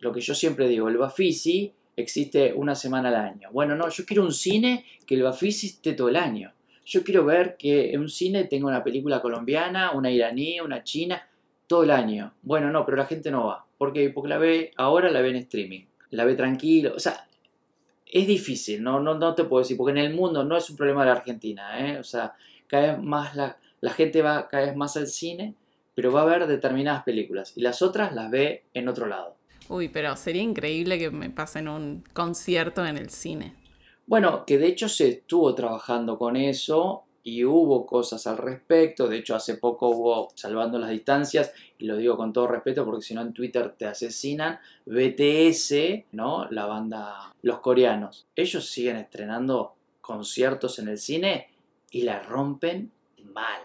[0.00, 3.50] lo que yo siempre digo, el Bafisi existe una semana al año.
[3.52, 6.52] Bueno, no, yo quiero un cine que el Bafisi esté todo el año.
[6.84, 11.24] Yo quiero ver que en un cine tenga una película colombiana, una iraní, una china
[11.68, 12.34] todo el año.
[12.42, 13.64] Bueno, no, pero la gente no va.
[13.78, 14.10] ¿Por qué?
[14.10, 15.84] Porque la ve, ahora la ve en streaming.
[16.10, 16.94] La ve tranquilo.
[16.96, 17.26] O sea,
[18.06, 20.76] es difícil, no, no, no te puedo decir, porque en el mundo no es un
[20.76, 21.98] problema de la Argentina, ¿eh?
[21.98, 22.34] O sea,
[22.66, 25.54] cada vez más la, la gente va cada vez más al cine,
[25.94, 29.36] pero va a ver determinadas películas y las otras las ve en otro lado.
[29.68, 33.54] Uy, pero sería increíble que me pasen un concierto en el cine.
[34.06, 39.08] Bueno, que de hecho se estuvo trabajando con eso y hubo cosas al respecto.
[39.08, 43.02] De hecho, hace poco hubo, salvando las distancias, y lo digo con todo respeto porque
[43.02, 46.48] si no en Twitter te asesinan, BTS, ¿no?
[46.50, 48.28] La banda, los coreanos.
[48.36, 51.48] Ellos siguen estrenando conciertos en el cine
[51.96, 52.92] y la rompen
[53.32, 53.62] mal,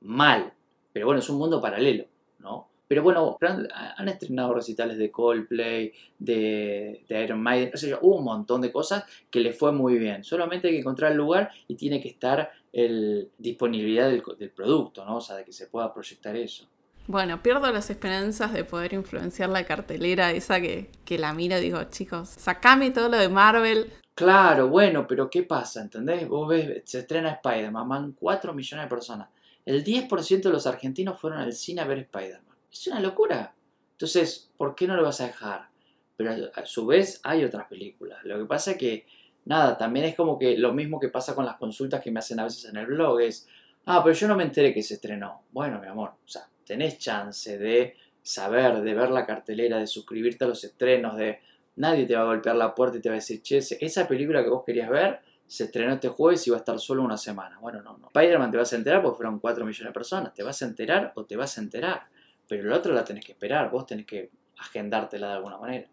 [0.00, 0.50] mal.
[0.94, 2.06] Pero bueno, es un mundo paralelo,
[2.38, 2.68] ¿no?
[2.88, 8.62] Pero bueno, han, estrenado recitales de Coldplay, de, Iron Maiden, o sea, hubo un montón
[8.62, 10.24] de cosas que les fue muy bien.
[10.24, 15.18] Solamente hay que encontrar el lugar y tiene que estar el disponibilidad del, producto, ¿no?
[15.18, 16.66] O sea, de que se pueda proyectar eso.
[17.06, 21.62] Bueno, pierdo las esperanzas de poder influenciar la cartelera esa que, que la mira y
[21.64, 23.92] digo, chicos, sacame todo lo de Marvel.
[24.20, 25.80] Claro, bueno, pero ¿qué pasa?
[25.80, 26.28] ¿Entendés?
[26.28, 29.30] Vos ves, se estrena Spider-Man, van 4 millones de personas.
[29.64, 32.54] El 10% de los argentinos fueron al cine a ver Spider-Man.
[32.70, 33.54] Es una locura.
[33.92, 35.70] Entonces, ¿por qué no lo vas a dejar?
[36.18, 38.18] Pero a su vez hay otras películas.
[38.24, 39.06] Lo que pasa es que,
[39.46, 42.40] nada, también es como que lo mismo que pasa con las consultas que me hacen
[42.40, 43.48] a veces en el blog es,
[43.86, 45.44] ah, pero yo no me enteré que se estrenó.
[45.50, 50.44] Bueno, mi amor, o sea, tenés chance de saber, de ver la cartelera, de suscribirte
[50.44, 51.40] a los estrenos, de
[51.76, 54.42] nadie te va a golpear la puerta y te va a decir, che, esa película
[54.42, 57.58] que vos querías ver se estrenó este jueves y va a estar solo una semana.
[57.58, 58.06] Bueno, no, no.
[58.06, 60.32] Spider-Man te vas a enterar porque fueron 4 millones de personas.
[60.32, 62.02] ¿Te vas a enterar o te vas a enterar?
[62.50, 64.28] pero la otra la tenés que esperar, vos tenés que
[64.58, 65.86] agendártela de alguna manera.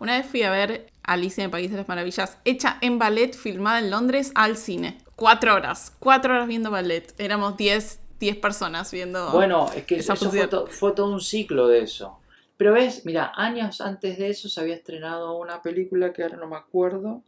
[0.00, 3.34] Una vez fui a ver Alicia en el País de las Maravillas, hecha en ballet,
[3.34, 4.96] filmada en Londres, al cine.
[5.14, 7.14] Cuatro horas, cuatro horas viendo ballet.
[7.18, 9.30] Éramos diez, diez personas viendo.
[9.30, 12.18] Bueno, es que eso fue, fue, todo un ciclo de eso.
[12.56, 16.46] Pero ves, mira, años antes de eso se había estrenado una película que ahora no
[16.46, 17.22] me acuerdo,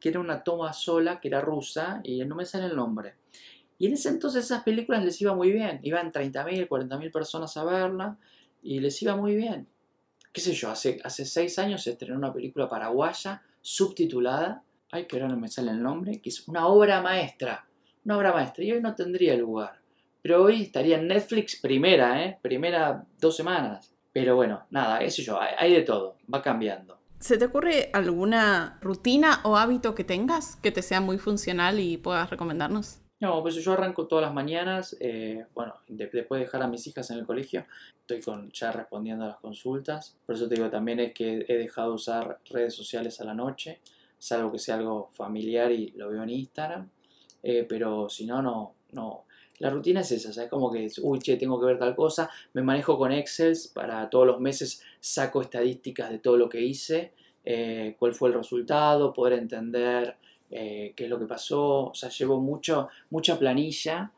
[0.00, 3.14] que era una toma sola, que era rusa, y no me sale el nombre.
[3.78, 5.80] Y en ese entonces esas películas les iba muy bien.
[5.82, 8.16] Iban 30.000, 40.000 personas a verla
[8.62, 9.66] y les iba muy bien.
[10.32, 10.70] ¿Qué sé yo?
[10.70, 15.72] Hace, seis años se estrenó una película paraguaya subtitulada, ay que ahora no me sale
[15.72, 17.66] el nombre, que es una obra maestra.
[18.04, 18.64] Una obra maestra.
[18.64, 19.80] Y hoy no tendría lugar.
[20.22, 22.38] Pero hoy estaría en Netflix primera, ¿eh?
[22.40, 23.91] Primera dos semanas.
[24.12, 26.98] Pero bueno, nada, qué yo, hay de todo, va cambiando.
[27.18, 31.96] ¿Se te ocurre alguna rutina o hábito que tengas que te sea muy funcional y
[31.96, 32.98] puedas recomendarnos?
[33.20, 37.08] No, pues yo arranco todas las mañanas, eh, bueno, después de dejar a mis hijas
[37.12, 37.64] en el colegio,
[38.00, 40.18] estoy con, ya respondiendo a las consultas.
[40.26, 43.34] Por eso te digo también es que he dejado de usar redes sociales a la
[43.34, 43.80] noche,
[44.18, 46.90] salvo que sea algo familiar y lo veo en Instagram.
[47.44, 49.26] Eh, pero si no, no, no.
[49.62, 50.50] La rutina es esa, ¿sabes?
[50.50, 52.28] Como que, uy, che, tengo que ver tal cosa.
[52.52, 57.12] Me manejo con Excel para todos los meses, saco estadísticas de todo lo que hice,
[57.44, 60.16] eh, cuál fue el resultado, poder entender
[60.50, 64.10] eh, qué es lo que pasó, o sea, llevo mucho, mucha planilla,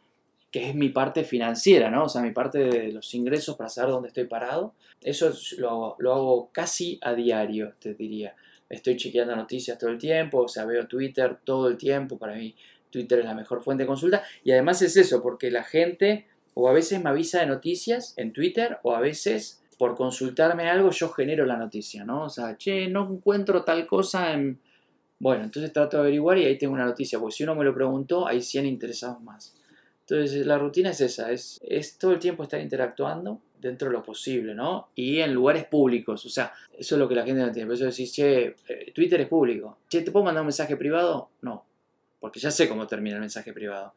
[0.51, 2.05] que es mi parte financiera, ¿no?
[2.05, 4.73] O sea, mi parte de los ingresos para saber dónde estoy parado.
[5.03, 8.35] Eso lo, lo hago casi a diario, te diría.
[8.71, 12.55] Estoy chequeando noticias todo el tiempo, o sea, veo Twitter todo el tiempo, para mí
[12.95, 14.23] Twitter es la mejor fuente de consulta.
[14.45, 18.33] Y además es eso, porque la gente o a veces me avisa de noticias en
[18.33, 22.23] Twitter o a veces por consultarme algo yo genero la noticia, ¿no?
[22.23, 24.61] O sea, che, no encuentro tal cosa en...
[25.19, 27.75] Bueno, entonces trato de averiguar y ahí tengo una noticia, porque si uno me lo
[27.75, 29.57] preguntó, hay 100 interesados más.
[30.07, 34.03] Entonces la rutina es esa, es, es todo el tiempo estar interactuando dentro de lo
[34.05, 34.91] posible, ¿no?
[34.95, 37.67] Y en lugares públicos, o sea, eso es lo que la gente no entiende.
[37.67, 39.79] Por eso decís, che, eh, Twitter es público.
[39.89, 41.31] Che, ¿te puedo mandar un mensaje privado?
[41.43, 41.65] No,
[42.25, 43.93] porque ya sé cómo termina el mensaje privado.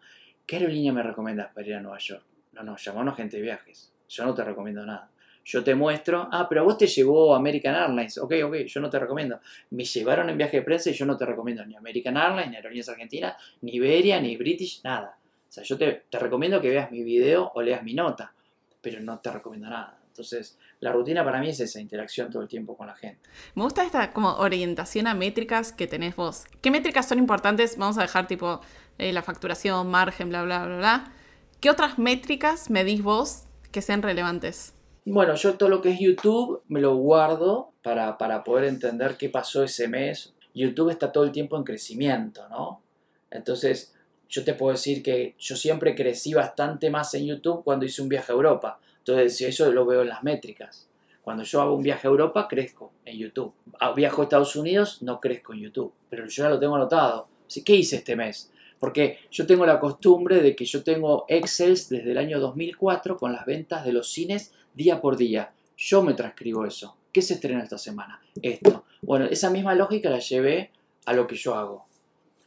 [0.46, 2.26] ¿Qué aerolínea me recomiendas para ir a Nueva York?
[2.52, 3.94] No, no, llamámonos gente de viajes.
[4.10, 5.10] Yo no te recomiendo nada.
[5.46, 8.18] Yo te muestro, ah, pero a vos te llevó American Airlines.
[8.18, 9.40] Ok, ok, yo no te recomiendo.
[9.70, 12.58] Me llevaron en viaje de prensa y yo no te recomiendo ni American Airlines, ni
[12.58, 15.18] Aerolíneas Argentinas, ni Iberia, ni British, nada.
[15.48, 18.34] O sea, yo te recomiendo que veas mi video o leas mi nota,
[18.82, 19.98] pero no te recomiendo nada.
[20.18, 23.30] Entonces, la rutina para mí es esa interacción todo el tiempo con la gente.
[23.54, 26.46] Me gusta esta como orientación a métricas que tenés vos.
[26.60, 27.78] ¿Qué métricas son importantes?
[27.78, 28.62] Vamos a dejar tipo
[28.98, 31.14] eh, la facturación, margen, bla, bla, bla, bla.
[31.62, 34.74] ¿Qué otras métricas medís vos que sean relevantes?
[35.06, 39.30] Bueno, yo todo lo que es YouTube me lo guardo para, para poder entender qué
[39.30, 40.34] pasó ese mes.
[40.56, 42.82] YouTube está todo el tiempo en crecimiento, ¿no?
[43.30, 43.94] Entonces,
[44.28, 48.10] yo te puedo decir que yo siempre crecí bastante más en YouTube cuando hice un
[48.10, 48.80] viaje a Europa.
[49.08, 50.90] Entonces, eso lo veo en las métricas.
[51.22, 53.54] Cuando yo hago un viaje a Europa, crezco en YouTube.
[53.80, 55.94] Ah, viajo a Estados Unidos, no crezco en YouTube.
[56.10, 57.30] Pero yo ya lo tengo anotado.
[57.64, 58.52] ¿qué hice este mes?
[58.80, 63.32] Porque yo tengo la costumbre de que yo tengo Excels desde el año 2004 con
[63.32, 65.54] las ventas de los cines día por día.
[65.78, 66.98] Yo me transcribo eso.
[67.14, 68.22] ¿Qué se estrena esta semana?
[68.42, 68.84] Esto.
[69.02, 70.72] Bueno, esa misma lógica la llevé
[71.06, 71.86] a lo que yo hago.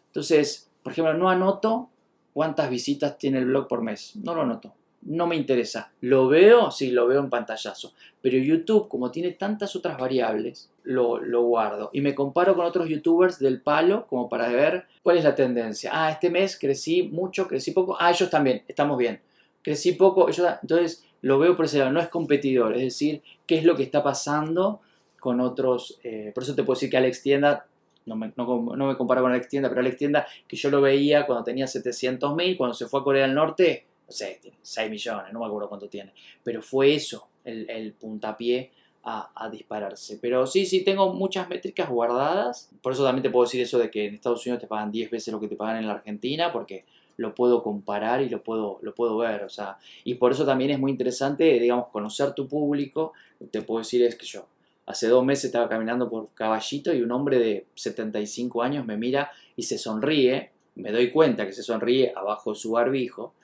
[0.08, 1.88] Entonces, por ejemplo, no anoto
[2.34, 4.14] cuántas visitas tiene el blog por mes.
[4.16, 5.92] No lo anoto no me interesa.
[6.00, 6.70] ¿Lo veo?
[6.70, 7.94] Sí, lo veo en pantallazo.
[8.20, 11.90] Pero YouTube, como tiene tantas otras variables, lo, lo, guardo.
[11.92, 15.90] Y me comparo con otros youtubers del palo como para ver cuál es la tendencia.
[15.92, 17.96] Ah, este mes crecí mucho, crecí poco.
[17.98, 19.20] Ah, ellos también, estamos bien.
[19.62, 22.74] Crecí poco, ellos, entonces lo veo por ese no es competidor.
[22.74, 24.80] Es decir, qué es lo que está pasando
[25.18, 25.98] con otros.
[26.02, 27.66] Eh, por eso te puedo decir que Alex Tienda
[28.06, 31.26] no me, no, me, comparo con Alex Tienda, pero Alex Tienda que yo lo veía
[31.26, 35.32] cuando tenía 700.000, cuando se fue a Corea del Norte, no sé, tiene 6 millones,
[35.32, 36.12] no me acuerdo cuánto tiene.
[36.42, 38.72] Pero fue eso el, puntapié
[39.04, 40.18] a, dispararse.
[40.20, 42.70] Pero sí, sí, tengo muchas métricas guardadas.
[42.82, 45.12] Por eso también te puedo decir eso de que en Estados Unidos te pagan 10
[45.12, 46.86] veces lo que te pagan en la Argentina, porque
[47.18, 49.44] lo puedo comparar y lo puedo, lo puedo ver.
[49.44, 53.12] O sea, y por eso también es muy interesante, digamos, conocer tu público.
[53.52, 54.44] Te puedo decir es que yo
[54.86, 59.30] hace dos meses estaba caminando por Caballito y un hombre de 75 años me mira
[59.54, 60.50] y se sonríe.
[60.74, 63.34] Me doy cuenta que se sonríe abajo de su barbijo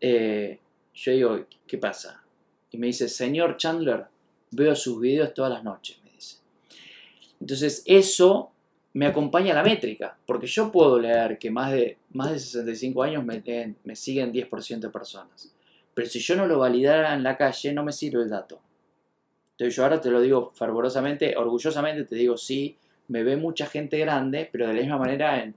[0.00, 0.58] eh,
[0.94, 2.22] yo digo, ¿qué pasa?
[2.70, 4.06] Y me dice, señor Chandler,
[4.50, 6.38] veo sus videos todas las noches, me dice.
[7.40, 8.52] Entonces eso
[8.92, 13.02] me acompaña a la métrica, porque yo puedo leer que más de, más de 65
[13.02, 13.42] años me,
[13.84, 15.54] me siguen 10% de personas.
[15.94, 18.60] Pero si yo no lo validara en la calle, no me sirve el dato.
[19.52, 23.98] Entonces yo ahora te lo digo fervorosamente, orgullosamente te digo, sí, me ve mucha gente
[23.98, 25.52] grande, pero de la misma manera,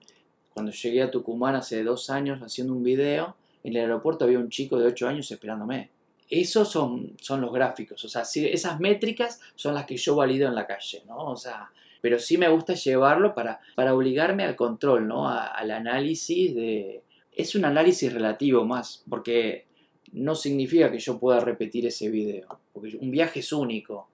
[0.53, 4.49] cuando llegué a Tucumán hace dos años haciendo un video, en el aeropuerto había un
[4.49, 5.89] chico de 8 años esperándome.
[6.29, 10.55] Esos son, son los gráficos, o sea, esas métricas son las que yo valido en
[10.55, 11.17] la calle, ¿no?
[11.17, 11.69] O sea,
[12.03, 15.29] pero sí me gusta llevarlo para, para obligarme al control, ¿no?
[15.29, 17.01] al análisis de...
[17.31, 19.67] Es un análisis relativo más, porque
[20.11, 24.09] no significa que yo pueda repetir ese video, porque un viaje es único.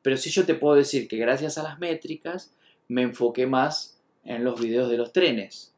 [0.00, 2.54] Pero sí yo te puedo decir que gracias a las métricas
[2.86, 5.73] me enfoqué más en los videos de los trenes,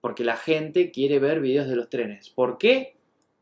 [0.00, 2.30] porque la gente quiere ver videos de los trenes.
[2.30, 2.96] ¿Por qué?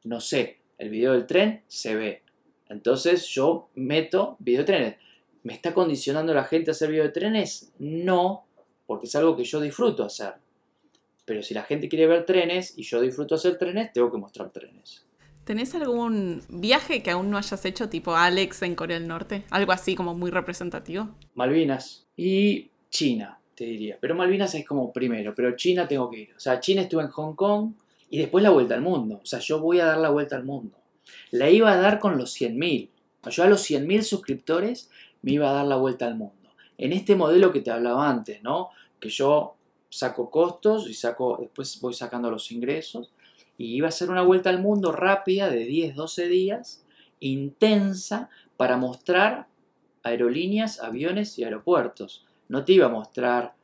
[0.04, 0.58] No sé.
[0.78, 2.22] El video del tren se ve.
[2.68, 4.96] Entonces yo meto video de trenes.
[5.42, 7.72] ¿Me está condicionando la gente a hacer video de trenes?
[7.78, 8.46] No,
[8.86, 10.34] porque es algo que yo disfruto hacer.
[11.24, 14.50] Pero si la gente quiere ver trenes y yo disfruto hacer trenes, tengo que mostrar
[14.50, 15.06] trenes.
[15.44, 19.44] ¿Tenés algún viaje que aún no hayas hecho, tipo Alex en Corea del Norte?
[19.50, 21.08] Algo así como muy representativo.
[21.34, 23.96] Malvinas y China te diría.
[24.00, 26.34] Pero Malvinas es como primero, pero China tengo que ir.
[26.36, 27.72] O sea, China estuve en Hong Kong
[28.10, 29.20] y después la vuelta al mundo.
[29.22, 30.76] O sea, yo voy a dar la vuelta al mundo.
[31.30, 32.90] La iba a dar con los 100.000.
[33.30, 34.90] Yo a los 100.000 suscriptores
[35.22, 36.50] me iba a dar la vuelta al mundo.
[36.78, 38.70] En este modelo que te hablaba antes, ¿no?
[39.00, 39.56] Que yo
[39.88, 43.12] saco costos y saco, después voy sacando los ingresos.
[43.56, 46.84] Y iba a ser una vuelta al mundo rápida de 10, 12 días,
[47.20, 48.28] intensa,
[48.58, 49.48] para mostrar
[50.02, 53.54] aerolíneas, aviones y aeropuertos no te iba a mostrar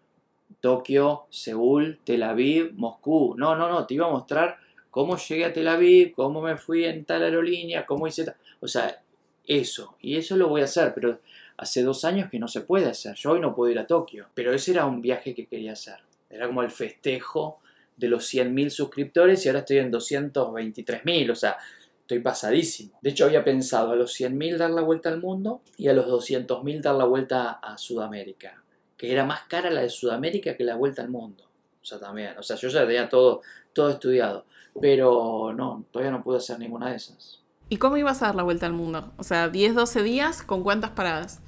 [0.62, 3.34] Tokio, Seúl, Tel Aviv, Moscú.
[3.36, 4.56] No, no, no, te iba a mostrar
[4.90, 8.36] cómo llegué a Tel Aviv, cómo me fui en tal aerolínea, cómo hice tal...
[8.60, 9.02] O sea,
[9.46, 9.96] eso.
[10.00, 11.20] Y eso lo voy a hacer, pero
[11.56, 13.14] hace dos años que no se puede hacer.
[13.16, 15.96] Yo hoy no puedo ir a Tokio, pero ese era un viaje que quería hacer.
[16.30, 17.60] Era como el festejo
[17.96, 21.58] de los 100.000 suscriptores y ahora estoy en 223.000, o sea,
[22.00, 22.98] estoy pasadísimo.
[23.02, 26.06] De hecho, había pensado a los 100.000 dar la vuelta al mundo y a los
[26.06, 28.61] 200.000 dar la vuelta a Sudamérica,
[29.02, 31.42] que era más cara la de Sudamérica que la vuelta al mundo.
[31.82, 33.40] O sea, también, o sea, yo ya tenía todo,
[33.72, 34.44] todo estudiado,
[34.80, 37.42] pero no, todavía no pude hacer ninguna de esas.
[37.68, 39.12] ¿Y cómo ibas a dar la vuelta al mundo?
[39.16, 41.40] O sea, 10, 12 días, ¿con cuántas paradas?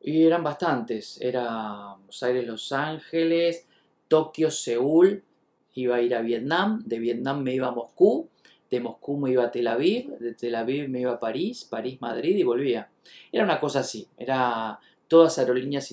[0.00, 3.68] Y eran bastantes, era Buenos Aires, Los Ángeles,
[4.08, 5.22] Tokio, Seúl,
[5.74, 8.28] iba a ir a Vietnam, de Vietnam me iba a Moscú,
[8.68, 12.00] de Moscú me iba a Tel Aviv, de Tel Aviv me iba a París, París,
[12.00, 12.90] Madrid y volvía.
[13.30, 15.92] Era una cosa así, era todas aerolíneas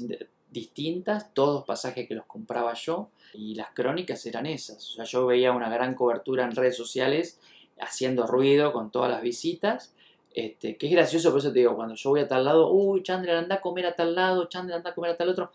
[0.53, 4.91] distintas, todos pasajes que los compraba yo y las crónicas eran esas.
[4.91, 7.39] O sea, yo veía una gran cobertura en redes sociales
[7.79, 9.93] haciendo ruido con todas las visitas.
[10.33, 13.03] Este, que es gracioso, por eso te digo, cuando yo voy a tal lado, uy,
[13.03, 15.51] Chandler, anda a comer a tal lado, Chandler, anda a comer a tal otro.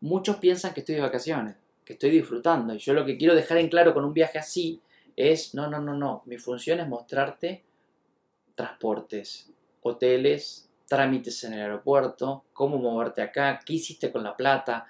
[0.00, 2.74] Muchos piensan que estoy de vacaciones, que estoy disfrutando.
[2.74, 4.80] Y yo lo que quiero dejar en claro con un viaje así
[5.16, 7.62] es, no, no, no, no, mi función es mostrarte
[8.54, 9.50] transportes,
[9.82, 14.86] hoteles, trámites en el aeropuerto, cómo moverte acá, qué hiciste con la plata.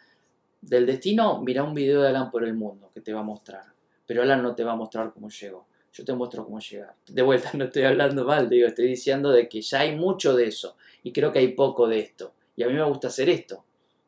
[0.60, 3.64] Del destino, mira un video de Alan por el mundo que te va a mostrar.
[4.06, 5.66] Pero Alan no te va a mostrar cómo llegó.
[5.92, 6.94] Yo te muestro cómo llegar.
[7.06, 10.46] De vuelta, no estoy hablando mal, digo, estoy diciendo de que ya hay mucho de
[10.46, 10.76] eso.
[11.02, 12.32] Y creo que hay poco de esto.
[12.56, 13.64] Y a mí me gusta hacer esto,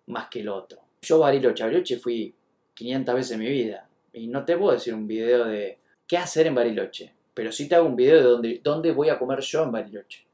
[0.07, 0.81] más que el otro.
[1.03, 2.35] Yo Bariloche, Bariloche fui
[2.75, 3.89] 500 veces en mi vida.
[4.13, 7.13] Y no te puedo decir un video de qué hacer en Bariloche.
[7.35, 10.25] Pero sí te hago un video de dónde, dónde voy a comer yo en Bariloche.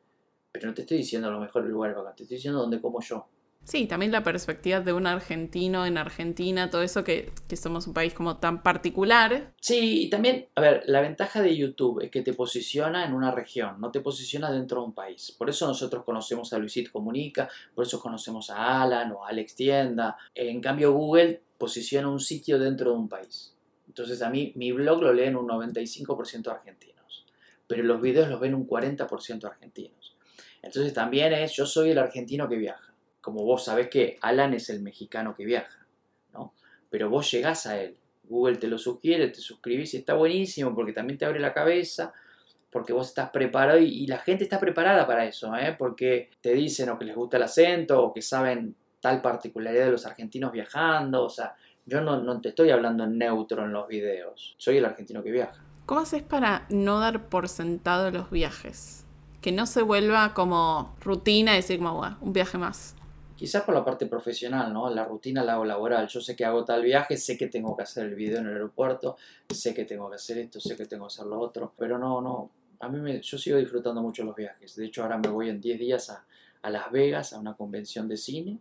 [0.53, 3.01] Pero no te estoy diciendo lo mejor lugar para acá, te estoy diciendo dónde como
[3.01, 3.27] yo.
[3.63, 7.93] Sí, también la perspectiva de un argentino en Argentina, todo eso que, que, somos un
[7.93, 9.53] país como tan particular.
[9.61, 13.31] Sí, y también, a ver, la ventaja de YouTube es que te posiciona en una
[13.31, 15.37] región, no te posiciona dentro de un país.
[15.37, 19.55] Por eso nosotros conocemos a Luisito Comunica, por eso conocemos a Alan o a Alex
[19.55, 20.17] Tienda.
[20.35, 23.55] En cambio, Google posiciona un sitio dentro de un país.
[23.87, 27.27] Entonces a mí mi blog lo leen un 95% argentinos,
[27.67, 30.17] pero los videos los ven un 40% argentinos.
[30.63, 32.93] Entonces también es, yo soy el argentino que viaja.
[33.21, 35.87] Como vos sabés que Alan es el mexicano que viaja,
[36.33, 36.55] ¿no?
[36.89, 37.97] Pero vos llegás a él.
[38.25, 42.15] Google te lo sugiere, te suscribís y está buenísimo porque también te abre la cabeza,
[42.71, 45.75] porque vos estás preparado y, la gente está preparada para eso, ¿eh?
[45.77, 49.93] porque te dicen o que les gusta el acento o que saben tal particularidad de
[49.93, 53.89] los argentinos viajando, o sea, yo no, no te estoy hablando en neutro en los
[53.89, 55.65] videos, soy el argentino que viaja.
[55.87, 59.07] ¿Cómo haces para no dar por sentado los viajes?
[59.41, 62.95] Que no se vuelva como rutina decir como, un viaje más.
[63.37, 64.91] Quizás por la parte profesional, ¿no?
[64.91, 66.07] La rutina la hago laboral.
[66.09, 68.53] Yo sé que hago tal viaje, sé que tengo que hacer el video en el
[68.53, 69.17] aeropuerto,
[69.49, 72.21] sé que tengo que hacer esto, sé que tengo que hacer lo otro, pero no,
[72.21, 72.51] no.
[72.81, 74.77] A mí me, yo sigo disfrutando mucho los viajes.
[74.77, 76.27] De hecho, ahora me voy en 10 días a,
[76.61, 78.59] a Las Vegas a una convención de cine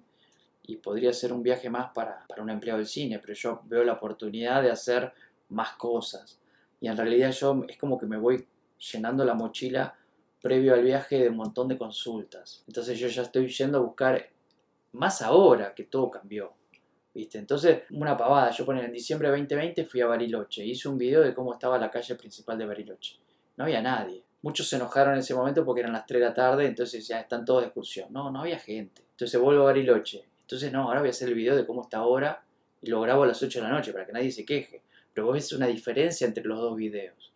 [0.63, 3.83] y podría ser un viaje más para, para un empleado del cine, pero yo veo
[3.83, 5.11] la oportunidad de hacer
[5.49, 6.39] más cosas.
[6.79, 8.47] Y en realidad yo es como que me voy
[8.93, 9.98] llenando la mochila
[10.41, 12.63] previo al viaje de un montón de consultas.
[12.67, 14.29] Entonces yo ya estoy yendo a buscar
[14.93, 16.53] más ahora que todo cambió.
[17.13, 17.39] ¿Viste?
[17.39, 18.51] Entonces, una pavada.
[18.51, 20.65] Yo poner en diciembre de 2020 fui a Bariloche.
[20.65, 23.17] Hice un video de cómo estaba la calle principal de Bariloche.
[23.57, 24.23] No había nadie.
[24.41, 27.19] Muchos se enojaron en ese momento porque eran las 3 de la tarde, entonces ya
[27.19, 28.07] están todos de excursión.
[28.13, 29.03] No, no había gente.
[29.11, 30.23] Entonces vuelvo a Bariloche.
[30.41, 32.43] Entonces, no, ahora voy a hacer el video de cómo está ahora
[32.81, 34.81] y lo grabo a las 8 de la noche para que nadie se queje.
[35.13, 37.28] Pero vos ves una diferencia entre los dos videos.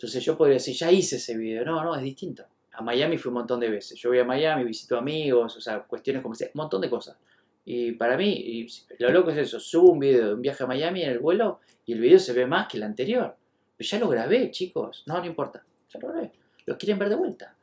[0.00, 1.62] Entonces yo podría decir, ya hice ese video.
[1.62, 2.42] No, no, es distinto.
[2.72, 4.00] A Miami fui un montón de veces.
[4.00, 7.18] Yo voy a Miami, visito amigos, o sea, cuestiones como un montón de cosas.
[7.66, 8.66] Y para mí,
[8.98, 11.60] lo loco es eso, subo un video de un viaje a Miami en el vuelo
[11.84, 13.36] y el video se ve más que el anterior.
[13.76, 15.04] Pero ya lo grabé, chicos.
[15.04, 15.62] No, no importa.
[15.92, 16.32] Ya lo grabé.
[16.64, 17.54] Lo quieren ver de vuelta.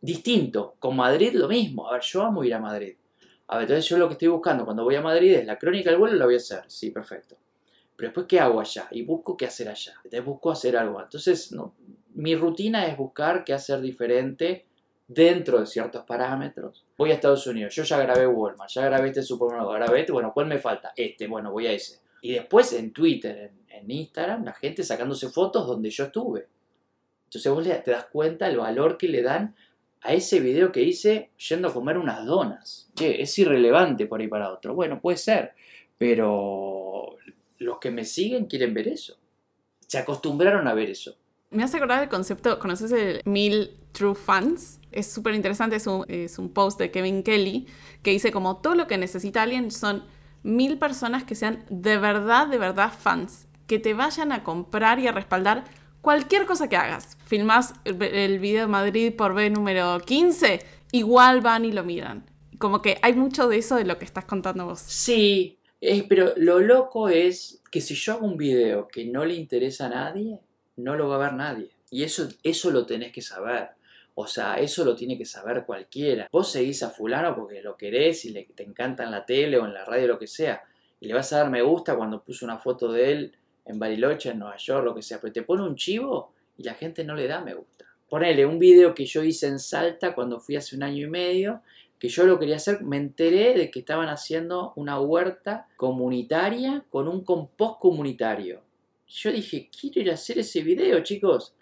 [0.00, 0.74] Distinto.
[0.80, 1.88] Con Madrid lo mismo.
[1.88, 2.96] A ver, yo amo ir a Madrid.
[3.46, 5.90] A ver, entonces yo lo que estoy buscando cuando voy a Madrid es la crónica
[5.90, 6.64] del vuelo, la voy a hacer.
[6.66, 7.36] Sí, perfecto.
[7.94, 8.88] Pero después, ¿qué hago allá?
[8.90, 9.94] Y busco qué hacer allá.
[9.98, 11.00] Entonces busco hacer algo.
[11.00, 11.74] Entonces, no,
[12.14, 14.66] mi rutina es buscar qué hacer diferente
[15.06, 16.84] dentro de ciertos parámetros.
[16.96, 20.32] Voy a Estados Unidos, yo ya grabé Walmart, ya grabé este supermercado, grabé este, bueno,
[20.32, 20.92] ¿cuál me falta?
[20.96, 22.00] Este, bueno, voy a ese.
[22.22, 26.46] Y después en Twitter, en, Instagram, la gente sacándose fotos donde yo estuve.
[27.26, 29.54] Entonces vos te das cuenta el valor que le dan
[30.00, 32.90] a ese video que hice yendo a comer unas donas.
[32.98, 34.74] Es irrelevante por ahí para otro.
[34.74, 35.52] Bueno, puede ser,
[35.98, 37.16] pero
[37.58, 39.18] los que me siguen quieren ver eso.
[39.86, 41.16] Se acostumbraron a ver eso.
[41.54, 44.80] Me hace acordar el concepto, ¿conoces el Mil True Fans?
[44.90, 47.68] Es súper interesante, es un, post de Kevin Kelly
[48.02, 50.02] que dice como todo lo que necesita alguien son
[50.42, 55.06] mil personas que sean de verdad, de verdad fans, que te vayan a comprar y
[55.06, 55.62] a respaldar
[56.00, 57.16] cualquier cosa que hagas.
[57.24, 60.58] Filmas el video de Madrid por B número 15,
[60.90, 62.28] igual van y lo miran.
[62.58, 64.80] Como que hay mucho de eso de lo que estás contando vos.
[64.80, 65.60] Sí,
[66.08, 69.90] pero lo loco es que si yo hago un video que no le interesa a
[69.90, 70.40] nadie,
[70.76, 71.70] no lo va a ver nadie.
[71.90, 73.70] Y eso, eso lo tenés que saber.
[74.16, 76.28] O sea, eso lo tiene que saber cualquiera.
[76.30, 79.66] Vos seguís a fulano porque lo querés y le, te encanta en la tele o
[79.66, 80.62] en la radio, lo que sea.
[81.00, 84.30] Y le vas a dar me gusta cuando puso una foto de él en Bariloche,
[84.30, 85.20] en Nueva York, lo que sea.
[85.20, 87.86] Pero te pone un chivo y la gente no le da me gusta.
[88.08, 91.62] Ponele un video que yo hice en Salta cuando fui hace un año y medio,
[91.98, 97.08] que yo lo quería hacer, me enteré de que estaban haciendo una huerta comunitaria con
[97.08, 98.62] un compost comunitario.
[99.16, 101.54] Yo dije, quiero ir a hacer ese video, chicos.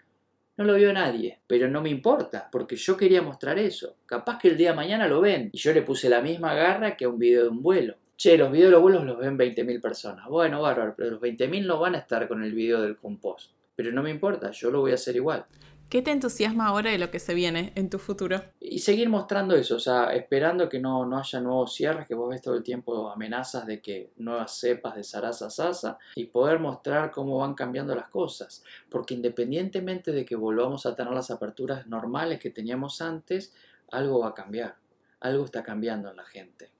[0.57, 3.97] No lo vio nadie, pero no me importa, porque yo quería mostrar eso.
[4.07, 5.51] Capaz que el día de mañana lo ven.
[5.53, 7.95] Y yo le puse la misma garra que a un video de un vuelo.
[8.17, 10.27] Che, los videos de los vuelos los ven 20.000 personas.
[10.27, 13.51] Bueno, bárbaro, pero los 20.000 no van a estar con el video del compost.
[13.75, 15.45] Pero no me importa, yo lo voy a hacer igual.
[15.93, 18.41] ¿Qué te entusiasma ahora de lo que se viene en tu futuro?
[18.59, 22.31] Y seguir mostrando eso, o sea, esperando que no, no haya nuevos cierres, que vos
[22.31, 27.11] ves todo el tiempo amenazas de que nuevas cepas de Sarasa Sasa, y poder mostrar
[27.11, 28.63] cómo van cambiando las cosas.
[28.89, 33.53] Porque independientemente de que volvamos a tener las aperturas normales que teníamos antes,
[33.91, 34.75] algo va a cambiar.
[35.19, 36.71] Algo está cambiando en la gente,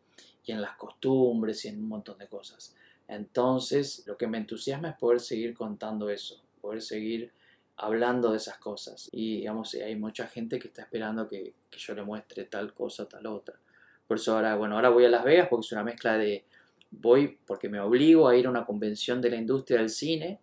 [0.44, 2.76] y en las costumbres, y en un montón de cosas.
[3.08, 7.32] Entonces, lo que me entusiasma es poder seguir contando eso, poder seguir
[7.78, 9.10] hablando de esas cosas.
[9.12, 13.28] Y digamos, hay mucha gente que está esperando que, yo le muestre tal cosa, tal
[13.28, 13.60] otra.
[14.08, 16.46] Por eso ahora, bueno, ahora voy a Las Vegas porque es una mezcla de,
[16.92, 20.40] voy porque me obligo a ir a una convención de la industria del cine,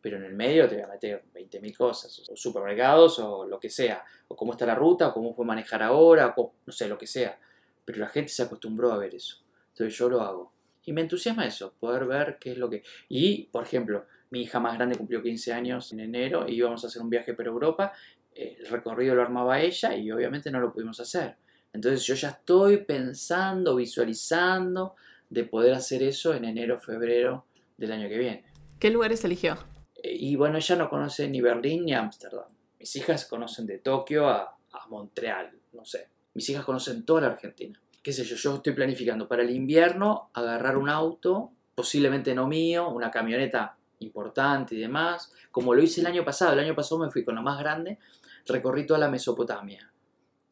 [0.00, 3.70] pero en el medio te voy a meter 20.000 cosas, o supermercados, o lo que
[3.70, 6.98] sea, o cómo está la ruta, o cómo fue manejar ahora, o no sé, lo
[6.98, 7.38] que sea.
[7.84, 9.36] Pero la gente se acostumbró a ver eso.
[9.70, 10.52] Entonces yo lo hago.
[10.84, 12.82] Y me entusiasma eso, poder ver qué es lo que...
[13.08, 16.86] Y, por ejemplo, mi hija más grande cumplió 15 años en enero y íbamos a
[16.86, 17.92] hacer un viaje por Europa.
[18.34, 21.36] El recorrido lo armaba ella y obviamente no lo pudimos hacer.
[21.70, 24.94] Entonces yo ya estoy pensando, visualizando
[25.28, 27.44] de poder hacer eso en enero, febrero
[27.76, 28.44] del año que viene.
[28.78, 29.58] ¿Qué lugares eligió?
[30.02, 32.48] Eh, y bueno, ella no conoce ni Berlín ni Ámsterdam.
[32.80, 36.08] Mis hijas conocen de Tokio a, a Montreal, no sé.
[36.32, 37.78] Mis hijas conocen toda la Argentina.
[38.02, 42.88] Qué sé yo, yo estoy planificando para el invierno agarrar un auto, posiblemente no mío,
[42.88, 46.52] una camioneta importante y demás, como lo hice el año pasado.
[46.52, 47.98] El año pasado me fui con la más grande,
[48.46, 49.92] recorrí toda la Mesopotamia,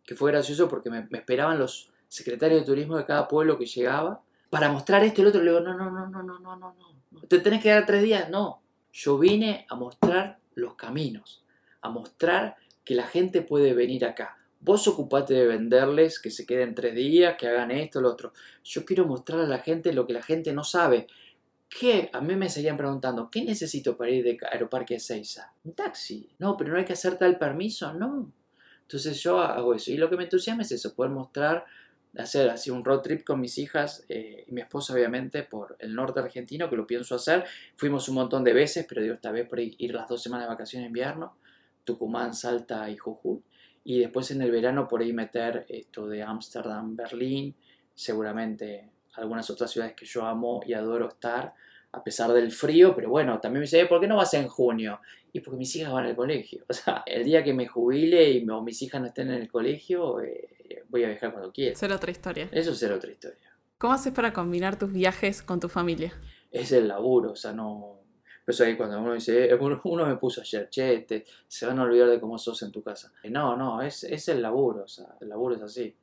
[0.05, 4.23] que fue gracioso porque me, esperaban los secretarios de turismo de cada pueblo que llegaba
[4.49, 5.43] para mostrar esto y el otro.
[5.43, 7.21] Le digo, no, no, no, no, no, no, no, no.
[7.29, 8.31] ¿Te tenés que dar tres días?
[8.31, 8.63] No.
[8.93, 11.45] Yo vine a mostrar los caminos,
[11.81, 14.37] a mostrar que la gente puede venir acá.
[14.61, 18.33] Vos ocupate de venderles, que se queden tres días, que hagan esto, lo otro.
[18.63, 21.07] Yo quiero mostrar a la gente lo que la gente no sabe.
[21.71, 22.11] ¿Qué?
[22.13, 25.53] A mí me seguían preguntando, ¿qué necesito para ir de Aeroparque a Seiza?
[25.63, 26.29] Un taxi.
[26.41, 28.33] No, pero no hay que hacer tal permiso, no.
[28.83, 29.93] Entonces yo hago eso.
[29.93, 31.65] Y lo que me entusiasma es eso, poder mostrar,
[32.19, 35.95] hacer así un road trip con mis hijas eh, y mi esposa, obviamente, por el
[35.95, 37.45] norte argentino, que lo pienso hacer.
[37.77, 40.55] Fuimos un montón de veces, pero digo, esta vez por ir las dos semanas de
[40.55, 41.37] vacaciones de invierno,
[41.85, 43.45] Tucumán, Salta y Jujuy.
[43.85, 47.55] Y después en el verano por ahí meter esto de Ámsterdam, Berlín,
[47.95, 51.55] seguramente algunas otras ciudades que yo amo y adoro estar,
[51.93, 55.01] a pesar del frío, pero bueno, también me dice, ¿por qué no vas en junio?
[55.33, 56.65] Y porque mis hijas van al colegio.
[56.69, 60.21] O sea, el día que me jubile y mis hijas no estén en el colegio,
[60.21, 61.75] eh, voy a viajar cuando quiera.
[61.75, 62.49] Ser otra historia.
[62.53, 63.57] Eso es otra historia.
[63.79, 66.13] ¿Cómo haces para combinar tus viajes con tu familia?
[66.51, 67.99] Es el laburo, o sea, no...
[68.45, 69.55] Por eso ahí cuando uno dice, eh,
[69.85, 71.07] uno me puso ayer, che,
[71.49, 73.13] se van a olvidar de cómo sos en tu casa.
[73.25, 75.97] No, no, es, es el laburo, o sea, el laburo es así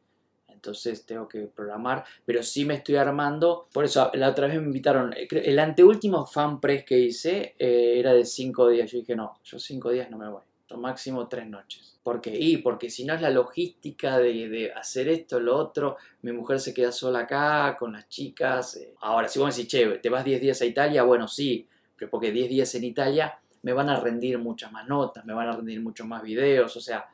[0.57, 3.67] entonces tengo que programar, pero sí me estoy armando.
[3.71, 7.99] Por eso la otra vez me invitaron, eh, el anteúltimo fan press que hice eh,
[7.99, 8.91] era de cinco días.
[8.91, 11.99] Yo dije, no, yo cinco días no me voy, yo máximo tres noches.
[12.01, 12.35] ¿Por qué?
[12.35, 16.73] Y porque si no es la logística de, hacer esto, lo otro, mi mujer se
[16.73, 18.77] queda sola acá con las chicas.
[18.77, 18.95] Eh.
[19.01, 22.09] Ahora, si vos me decís, che, te vas 10 días a Italia, bueno, sí, pero
[22.09, 25.51] porque 10 días en Italia me van a rendir muchas más notas, me van a
[25.51, 27.05] rendir muchos más videos, o sea,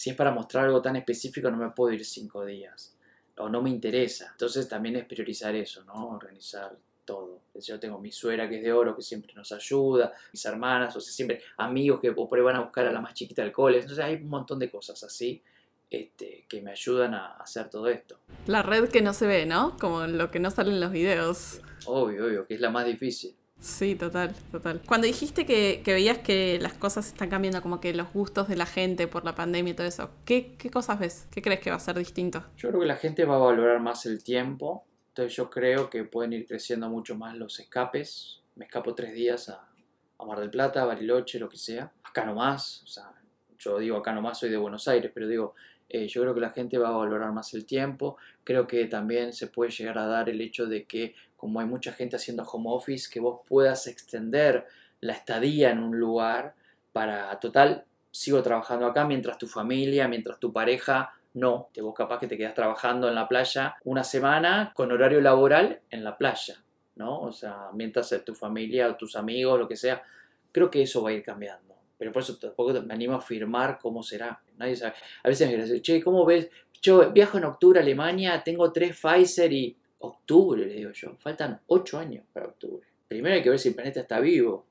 [0.00, 2.96] si es para mostrar algo tan específico no me puedo ir cinco días
[3.36, 4.28] o no me interesa.
[4.32, 6.08] Entonces también es priorizar eso, ¿no?
[6.08, 6.74] Organizar
[7.04, 7.42] todo.
[7.54, 11.02] Yo tengo mi suegra que es de oro que siempre nos ayuda, mis hermanas, o
[11.02, 13.76] sea, siempre amigos que por ahí van a buscar a la más chiquita del cole.
[13.76, 15.42] Entonces hay un montón de cosas así
[15.90, 18.20] este, que me ayudan a hacer todo esto.
[18.46, 19.76] La red que no se ve, ¿no?
[19.78, 21.60] Como lo que no sale en los videos.
[21.84, 23.36] Obvio, obvio, que es la más difícil.
[23.60, 24.80] Sí, total, total.
[24.86, 28.66] Cuando dijiste que, veías que las cosas están cambiando, como que los gustos de la
[28.66, 31.28] gente por la pandemia y todo eso, ¿qué, cosas ves?
[31.30, 32.42] ¿Qué crees que va a ser distinto?
[32.56, 36.04] Yo creo que la gente va a valorar más el tiempo, entonces yo creo que
[36.04, 38.40] pueden ir creciendo mucho más los escapes.
[38.56, 39.68] Me escapo tres días a,
[40.18, 41.92] a Mar del Plata, a Bariloche, lo que sea.
[42.02, 43.12] Acá nomás, o sea,
[43.58, 45.54] yo digo acá nomás soy de Buenos Aires, pero digo,
[45.88, 48.16] eh, yo creo que la gente va a valorar más el tiempo.
[48.44, 51.92] Creo que también se puede llegar a dar el hecho de que como hay mucha
[51.92, 54.66] gente haciendo home office, que vos puedas extender
[55.00, 56.54] la estadía en un lugar
[56.92, 62.18] para, total, sigo trabajando acá mientras tu familia, mientras tu pareja no, te vos capaz
[62.18, 66.62] que te quedas trabajando en la playa una semana con horario laboral en la playa,
[66.96, 67.20] ¿no?
[67.20, 70.02] O sea, mientras tu familia o tus amigos, lo que sea,
[70.52, 71.74] creo que eso va a ir cambiando.
[71.96, 74.42] Pero por eso tampoco me animo a afirmar cómo será.
[74.58, 74.94] Nadie sabe.
[75.22, 76.50] A veces me dicen, che, ¿cómo ves?
[76.82, 79.76] Yo viajo en octubre a Alemania, tengo tres Pfizer y...
[80.00, 81.16] Octubre, le digo yo.
[81.16, 82.86] Faltan ocho años para octubre.
[83.08, 84.66] Primero hay que ver si el planeta está vivo.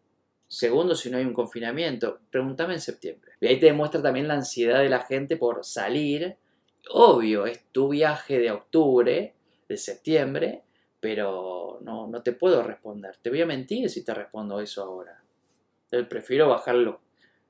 [0.47, 2.19] Segundo, si no hay un confinamiento.
[2.29, 3.33] Pregúntame en septiembre.
[3.39, 6.37] Y ahí te demuestra también la ansiedad de la gente por salir
[6.89, 9.33] obvio, es tu viaje de octubre,
[9.67, 10.63] de septiembre,
[10.99, 13.15] pero no, no te puedo responder.
[13.21, 15.21] Te voy a mentir si te respondo eso ahora.
[16.07, 16.95] Prefiero bajar los,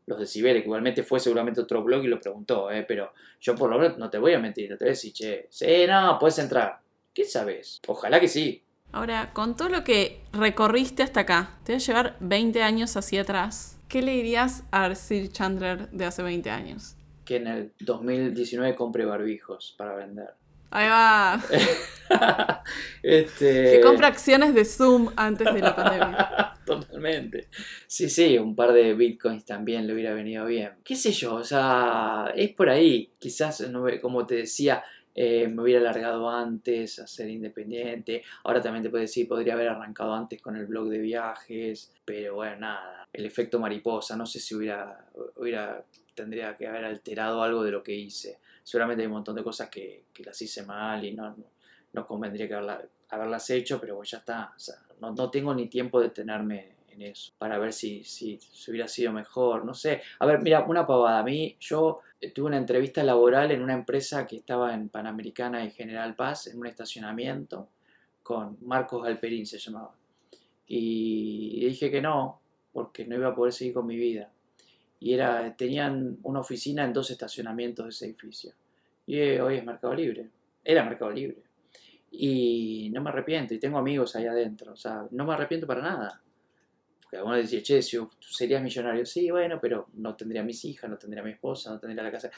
[0.06, 2.84] decibeles, que igualmente fue seguramente otro blog y lo preguntó, ¿eh?
[2.88, 5.48] pero yo por lo menos no te voy a mentir, te voy a decir, che,
[5.50, 6.80] sí, no, puedes entrar.
[7.20, 7.82] ¿Qué sabes?
[7.86, 8.64] Ojalá que sí.
[8.94, 13.24] Ahora, con todo lo que recorriste hasta acá, te va a llevar 20 años hacia
[13.24, 13.78] atrás.
[13.90, 16.96] ¿Qué le dirías a Sir Chandler de hace 20 años?
[17.30, 20.30] que en el 2019 compre barbijos para vender.
[20.72, 21.44] Ahí va.
[23.04, 23.74] este...
[23.74, 26.54] Que compre acciones de Zoom antes de la pandemia.
[26.66, 27.50] Totalmente.
[27.86, 30.72] Sí, sí, un par de bitcoins también le hubiera venido bien.
[30.84, 31.36] ¿Qué sé yo?
[31.36, 33.12] O sea, es por ahí.
[33.20, 33.64] Quizás,
[34.02, 34.84] como te decía,
[35.22, 38.24] eh, me hubiera alargado antes a ser independiente.
[38.46, 41.92] Ahora también te puedo decir, podría haber arrancado antes con el blog de viajes.
[42.06, 43.06] Pero bueno, nada.
[43.12, 44.16] El efecto mariposa.
[44.16, 45.84] No sé si hubiera, hubiera
[46.16, 48.40] tendría que haber alterado algo de lo que hice.
[48.64, 51.36] Seguramente hay un montón de cosas que, las hice mal y no,
[51.92, 52.54] no, convendría que
[53.10, 54.54] haberlas hecho, pero ya está.
[55.02, 59.66] no, tengo ni tiempo de tenerme en eso para ver si, si, hubiera sido mejor.
[59.66, 60.02] No sé.
[60.20, 61.20] A ver, mira, una pavada.
[61.20, 62.00] A mí, yo
[62.34, 66.60] tuve una entrevista laboral en una empresa que estaba en Panamericana y General Paz, en
[66.60, 67.70] un estacionamiento,
[68.24, 69.96] con Marcos Galperín se llamaba.
[70.68, 74.32] Y dije que no, porque no iba a poder seguir con mi vida
[75.00, 78.54] y era, tenían una oficina en dos estacionamientos de ese edificio.
[79.06, 80.30] Y eh, hoy es Mercado Libre.
[80.64, 81.38] Era Mercado Libre.
[82.12, 84.74] Y no me arrepiento, y tengo amigos ahí adentro.
[84.74, 86.22] O sea, no me arrepiento para nada.
[87.10, 89.04] Porque algunos decían, che, si serías millonario.
[89.04, 92.04] Sí, bueno, pero no tendría a mis hijas, no tendría a mi esposa, no tendría
[92.04, 92.30] la casa.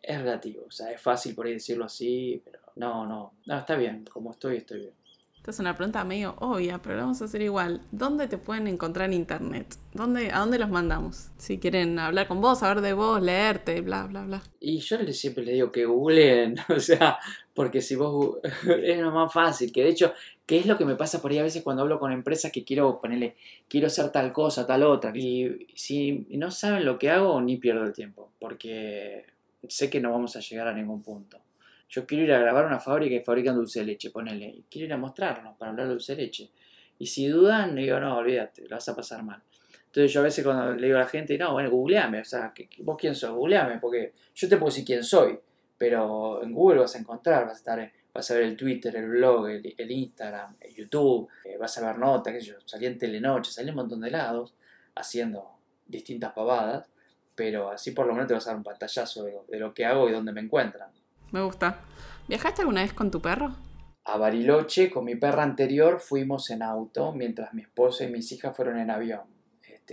[0.00, 3.76] Es relativo, o sea, es fácil por ahí decirlo así, pero no, no, no, está
[3.76, 4.94] bien, como estoy, estoy bien.
[5.36, 7.80] Esta es una pregunta medio obvia, pero vamos a hacer igual.
[7.90, 9.76] ¿Dónde te pueden encontrar en internet?
[9.92, 11.32] ¿Dónde, ¿A dónde los mandamos?
[11.36, 14.42] Si quieren hablar con vos, saber de vos, leerte, bla, bla, bla.
[14.60, 17.18] Y yo siempre le digo que googleen, o sea,
[17.54, 18.38] porque si vos
[18.82, 20.14] es lo más fácil, que de hecho,
[20.52, 22.62] ¿qué es lo que me pasa por ahí a veces cuando hablo con empresas que
[22.62, 23.36] quiero ponerle,
[23.68, 25.10] quiero hacer tal cosa, tal otra?
[25.14, 29.24] Y si no saben lo que hago, ni pierdo el tiempo, porque
[29.66, 31.38] sé que no vamos a llegar a ningún punto.
[31.88, 34.44] Yo quiero ir a grabar una fábrica que fabrican dulce de leche, ponele.
[34.44, 36.50] Y quiero ir a mostrarnos para hablar de dulce de leche.
[36.98, 39.40] Y si dudan, digo, no, olvídate, lo vas a pasar mal.
[39.86, 42.52] Entonces yo a veces cuando le digo a la gente, no, bueno, googleame, o sea,
[42.80, 43.30] ¿vos quién sos?
[43.30, 45.38] Googleame, porque yo te puedo decir quién soy,
[45.78, 49.08] pero en Google vas a encontrar, vas a estar, vas a ver el Twitter, el
[49.08, 52.98] blog, el, Instagram, el YouTube, eh, vas a ver notas, qué sé yo, salí en
[52.98, 54.54] Telenoche, salí un montón de lados
[54.94, 55.50] haciendo
[55.86, 56.88] distintas pavadas,
[57.34, 60.08] pero así por lo menos te vas a dar un pantallazo de lo que hago
[60.08, 60.90] y dónde me encuentran
[61.32, 61.80] me gusta.
[62.28, 63.56] ¿Viajaste alguna vez con tu perro?
[64.04, 68.54] A Bariloche, con mi perra anterior, fuimos en auto, mientras mi esposa y mis hijas
[68.54, 69.22] fueron en avión.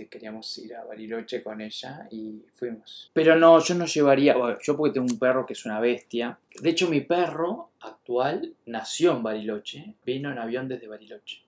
[0.00, 3.10] Este, queríamos ir a Bariloche con ella y fuimos.
[3.12, 6.38] Pero no, yo no llevaría, bueno, yo porque tengo un perro que es una bestia.
[6.60, 11.42] De hecho, mi perro actual nació en Bariloche, vino en avión desde Bariloche.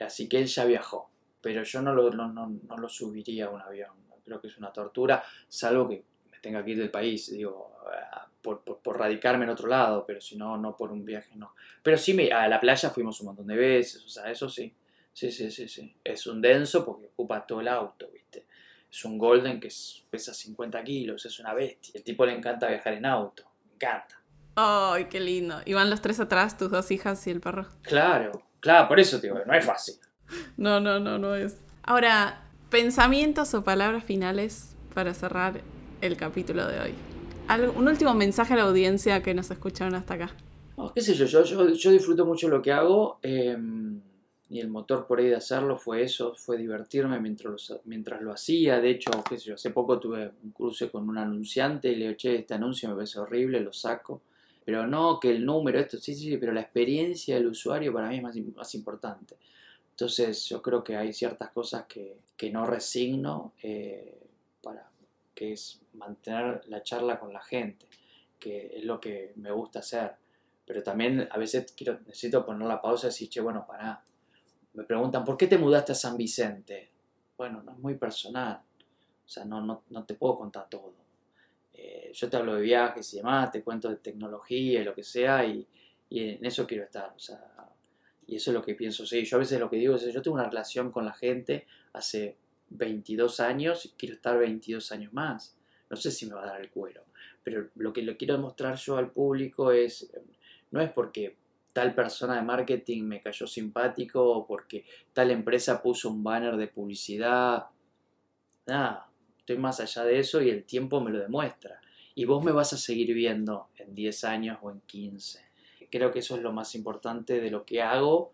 [0.00, 1.10] Así que él ya viajó,
[1.40, 3.90] pero yo no lo, no, no lo subiría a un avión.
[4.24, 7.30] Creo que es una tortura, salvo que me tenga que ir del país.
[7.32, 7.72] Digo,
[8.40, 11.54] por, por, radicarme en otro lado, pero si no, no por un viaje, no.
[11.82, 14.72] Pero sí, me, a la playa fuimos un montón de veces, o sea, eso sí.
[15.20, 15.94] Sí, sí, sí, sí.
[16.02, 18.46] Es un denso porque ocupa todo el auto, ¿viste?
[18.90, 19.68] Es un Golden que
[20.08, 21.92] pesa 50 kilos, es una bestia.
[21.94, 24.18] El tipo le encanta viajar en auto, me encanta.
[24.54, 25.60] ¡Ay, qué lindo!
[25.66, 27.66] ¿Y van los tres atrás, tus dos hijas y el perro?
[27.82, 29.96] Claro, claro, por eso, tío, no es fácil.
[30.56, 31.58] No, no, no, no es.
[31.82, 35.60] Ahora, pensamientos o palabras finales para cerrar
[36.00, 36.94] el capítulo de hoy
[37.76, 40.30] un último mensaje a la audiencia que nos escucharon hasta acá.
[40.94, 44.00] qué sé yo, yo, disfruto mucho lo que hago em,
[44.50, 48.80] y el motor por ahí de hacerlo fue eso, fue divertirme mientras, mientras lo hacía.
[48.80, 49.12] De hecho,
[49.54, 52.96] hace poco tuve un cruce con un anunciante y le dije, che, este anuncio me
[52.96, 54.22] parece horrible, lo saco.
[54.64, 58.16] Pero no que el número, esto, sí, sí, pero la experiencia del usuario para mí
[58.16, 59.36] es más, más importante.
[59.92, 64.18] Entonces yo creo que hay ciertas cosas que, que no resigno eh,
[64.60, 64.90] para,
[65.32, 67.86] que es mantener la charla con la gente,
[68.40, 70.16] que es lo que me gusta hacer.
[70.66, 74.02] pero también a veces quiero, necesito poner la pausa y decir, che, bueno, pará.
[74.74, 76.90] Me preguntan, ¿por qué te mudaste a San Vicente?
[77.36, 78.60] Bueno, no es muy personal.
[79.24, 80.94] O sea, no, no, no te puedo contar todo.
[81.72, 85.02] Eh, yo te hablo de viajes y demás, te cuento de tecnología y lo que
[85.02, 85.66] sea, y,
[86.08, 87.12] y en eso quiero estar.
[87.16, 87.40] O sea,
[88.26, 89.04] y eso es lo que pienso.
[89.06, 91.66] Sí, yo a veces lo que digo es, yo tengo una relación con la gente
[91.92, 92.36] hace
[92.70, 95.56] 22 años y quiero estar 22 años más.
[95.88, 97.02] No sé si me va a dar el cuero,
[97.42, 100.12] pero lo que le quiero demostrar yo al público es,
[100.70, 101.36] no es porque
[101.72, 107.66] tal persona de marketing me cayó simpático porque tal empresa puso un banner de publicidad.
[108.66, 109.08] Nada,
[109.38, 111.80] estoy más allá de eso y el tiempo me lo demuestra.
[112.14, 115.40] Y vos me vas a seguir viendo en 10 años o en 15.
[115.90, 118.32] Creo que eso es lo más importante de lo que hago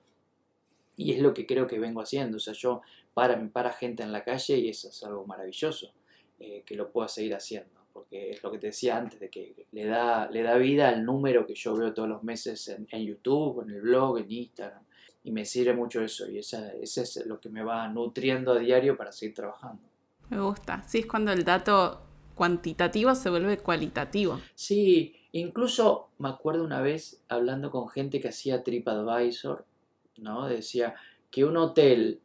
[0.97, 2.39] y es lo que creo que vengo haciendo.
[2.39, 2.81] O sea, yo
[3.15, 5.93] para, para gente en la calle y eso es algo maravilloso,
[6.39, 7.76] eh, que lo pueda seguir haciendo.
[7.97, 11.03] Porque es lo que te decía antes, de que le da, le da vida al
[11.03, 14.83] número que yo veo todos los meses en, en YouTube, en el blog, en Instagram.
[15.25, 16.31] Y me sirve mucho eso.
[16.31, 19.83] Y esa, ese es lo que me va nutriendo a diario para seguir trabajando.
[20.29, 20.83] Me gusta.
[20.87, 22.03] Sí, es cuando el dato
[22.35, 24.41] cuantitativo se vuelve cualitativo.
[24.55, 29.65] Sí, incluso me acuerdo una vez hablando con gente que hacía TripAdvisor,
[30.19, 30.47] ¿no?
[30.47, 30.95] Decía
[31.31, 32.21] que un hotel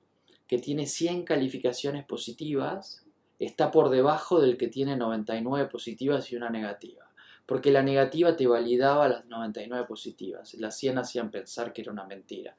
[0.47, 3.05] que tiene 100 calificaciones positivas
[3.45, 7.09] está por debajo del que tiene 99 positivas y una negativa.
[7.45, 12.05] Porque la negativa te validaba las 99 positivas, las 100 hacían pensar que era una
[12.05, 12.55] mentira.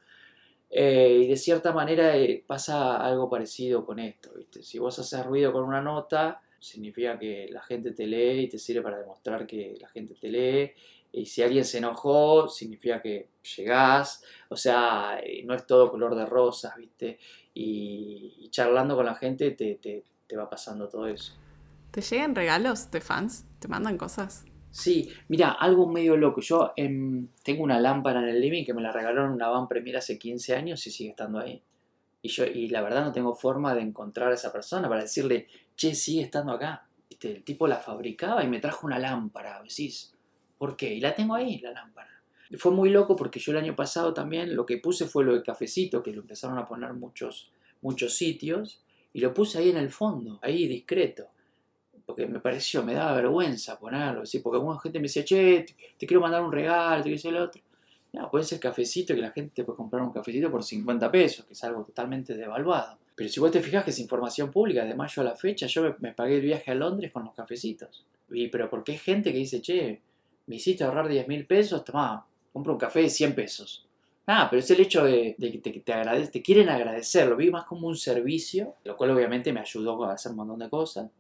[0.68, 4.33] Eh, y de cierta manera eh, pasa algo parecido con esto.
[4.35, 4.62] ¿viste?
[4.62, 8.59] Si vos haces ruido con una nota, significa que la gente te lee y te
[8.59, 10.72] sirve para demostrar que la gente te lee.
[11.12, 14.24] Y si alguien se enojó, significa que llegás.
[14.49, 17.18] O sea, eh, no es todo color de rosas, ¿viste?
[17.55, 21.35] Y, charlando con la gente te, te, te va pasando todo eso.
[21.91, 23.45] ¿Te llegan regalos de fans?
[23.59, 24.47] ¿Te mandan cosas?
[24.70, 26.41] Sí, mira, algo medio loco.
[26.41, 29.68] Yo em, tengo una lámpara en el living que me la regalaron en una van
[29.68, 31.62] premier hace 15 años y sigue estando ahí.
[32.22, 35.49] Y yo, y la verdad no tengo forma de encontrar a esa persona para decirle,
[35.76, 36.89] che, sigue estando acá.
[37.11, 39.61] Este, el tipo la fabricaba y me trajo una lámpara.
[39.62, 40.14] Decís,
[40.57, 40.95] ¿por qué?
[40.95, 42.22] Y la tengo ahí, la lámpara.
[42.49, 45.35] Y fue muy loco porque yo el año pasado también lo que puse fue lo
[45.35, 47.53] del cafecito, que lo empezaron a poner muchos,
[47.83, 48.83] muchos sitios,
[49.13, 51.29] y lo puse ahí en el fondo, ahí discreto
[52.13, 54.41] porque me pareció, me daba vergüenza ponerlo, ¿sí?
[54.41, 55.65] porque alguna gente me decía, che,
[55.99, 57.63] te, quiero mandar un regalo, te quiero decir el otro.
[58.13, 61.47] No, puede ser cafecito, que la gente te puede comprar un cafecito por 50 pesos,
[61.47, 62.99] que es algo totalmente devaluado.
[63.15, 65.97] Pero si vos te fijas que es información pública, de mayo a la fecha, yo
[66.01, 68.05] me, pagué el viaje a Londres con los cafecitos.
[68.31, 70.03] Y, pero porque hay gente que dice, che,
[70.47, 73.87] me hiciste ahorrar 10 mil pesos, toma, compro un café de 100 pesos.
[74.27, 75.83] Ah, pero es el hecho de, que
[76.31, 80.12] te quieren agradecer, lo vi más como un servicio, lo cual obviamente me ayudó a
[80.12, 81.11] hacer un montón de cosas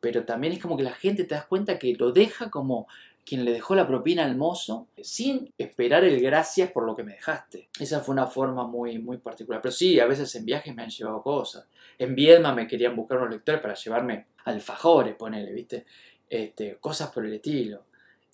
[0.00, 2.88] pero también es como que la gente te das cuenta que lo deja como
[3.24, 7.12] quien le dejó la propina al mozo sin esperar el gracias por lo que me
[7.12, 7.68] dejaste.
[7.78, 9.60] Esa fue una forma muy, muy particular.
[9.60, 11.68] Pero sí, a veces en viajes me han llevado cosas.
[11.98, 15.84] En Viedma me querían buscar unos lectores para llevarme alfajores, ponele, ¿viste?
[16.28, 17.84] Este, cosas por el estilo.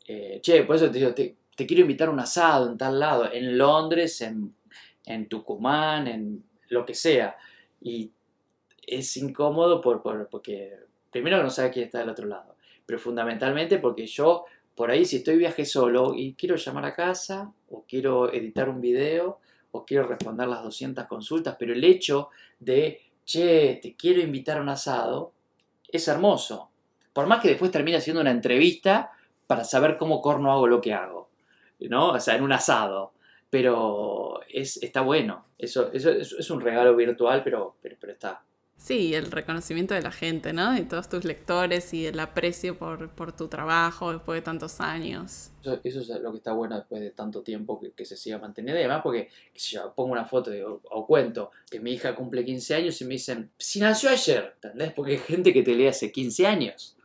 [0.06, 3.00] Eh, che, por eso te digo, te, te, quiero invitar a un asado en tal
[3.00, 4.54] lado, en Londres, en,
[5.28, 7.36] Tucumán, en lo que sea.
[7.80, 8.12] Y
[8.86, 10.74] es incómodo por, por, porque
[11.10, 14.44] primero no sabe quién está del otro lado, pero fundamentalmente porque yo,
[14.74, 18.80] por ahí, si estoy viaje solo y quiero llamar a casa, o quiero editar un
[18.80, 19.40] video,
[19.72, 24.62] o quiero responder las 200 consultas, pero el hecho de, che, te quiero invitar a
[24.62, 25.32] un asado,
[25.90, 26.70] es hermoso.
[27.12, 29.12] Por más que después termine haciendo una entrevista
[29.46, 31.25] para saber cómo corno hago lo que hago,
[31.80, 32.10] ¿no?
[32.10, 33.12] O sea, en un asado.
[33.50, 35.46] Pero es, está bueno.
[35.58, 38.42] Eso, eso, es un regalo virtual, pero, pero, pero está.
[38.76, 40.72] Sí, el reconocimiento de la gente, ¿no?
[40.72, 45.50] De todos tus lectores y el aprecio por, por tu trabajo después de tantos años.
[45.62, 48.38] Eso, eso, es lo que está bueno después de tanto tiempo que, que se siga
[48.38, 48.78] manteniendo.
[48.78, 52.44] Y además porque, si yo pongo una foto o, o, cuento que mi hija cumple
[52.44, 54.92] 15 años y me dicen, si nació ayer, ¿entendés?
[54.92, 56.96] Porque hay gente que te lee hace 15 años.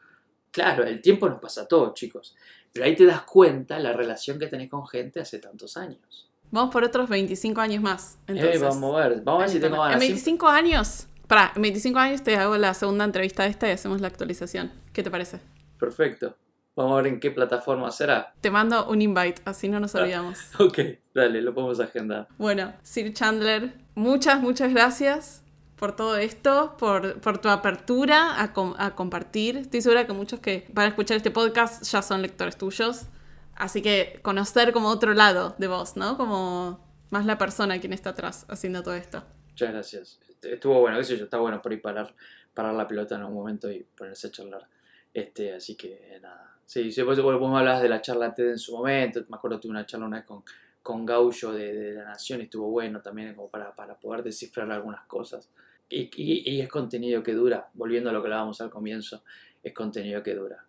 [0.52, 2.36] Claro, el tiempo nos pasa a todos, chicos.
[2.74, 6.30] Pero ahí te das cuenta la relación que tenés con gente hace tantos años.
[6.52, 8.18] Vamos por otros 25 años más.
[8.28, 8.62] Entonces.
[8.62, 9.94] Eh, vamos a ver, vamos a ver si tengo ganas.
[9.94, 14.02] En 25 años para, en 25 años te hago la segunda entrevista esta y hacemos
[14.02, 14.70] la actualización.
[14.92, 15.40] ¿Qué te parece?
[15.80, 16.36] Perfecto.
[16.76, 18.34] Vamos a ver en qué plataforma será.
[18.42, 20.40] Te mando un invite, así no nos olvidamos.
[20.54, 20.80] Ah, ok,
[21.14, 22.28] dale, lo podemos agendar.
[22.38, 25.42] Bueno, Sir Chandler, muchas, muchas gracias
[25.82, 29.58] por todo esto, por, por tu apertura a, com a, compartir.
[29.58, 33.08] Estoy segura que muchos que van a escuchar este podcast ya son lectores tuyos.
[33.56, 36.18] Así que conocer como otro lado de vos, ¿no?
[36.18, 36.80] Como
[37.10, 39.24] más la persona quien está atrás haciendo todo esto.
[39.50, 40.20] Muchas gracias
[40.50, 42.14] estuvo bueno, qué sé yo, está bueno por ahí parar,
[42.54, 44.68] parar la pelota en un momento y ponerse a charlar.
[45.14, 48.58] Este, así que nada, Sí, sí, vos, vos me hablabas de la charla TED en
[48.58, 50.44] su momento, me acuerdo tuve una charla una vez con,
[50.82, 54.72] con Gaullo de, de La Nación y estuvo bueno también como para, para poder descifrar
[54.72, 55.50] algunas cosas.
[55.92, 59.24] Y, y, y, es contenido que dura, volviendo a lo que hablábamos al comienzo,
[59.62, 60.66] es contenido que dura.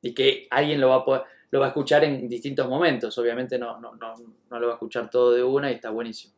[0.00, 3.58] Y que alguien lo va a poder, lo va a escuchar en distintos momentos, obviamente
[3.58, 4.14] no, no, no,
[4.50, 6.34] no lo va a escuchar todo de una y está buenísimo.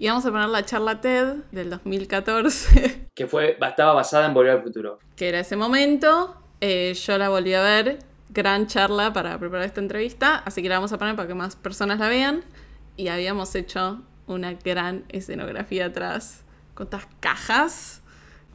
[0.00, 3.08] Y vamos a poner la charla TED del 2014.
[3.18, 5.00] Que fue, estaba basada en Volver al Futuro.
[5.16, 6.36] Que era ese momento.
[6.60, 7.98] Eh, yo la volví a ver.
[8.30, 10.36] Gran charla para preparar esta entrevista.
[10.36, 12.44] Así que la vamos a poner para que más personas la vean.
[12.96, 16.44] Y habíamos hecho una gran escenografía atrás.
[16.78, 18.02] Con estas cajas.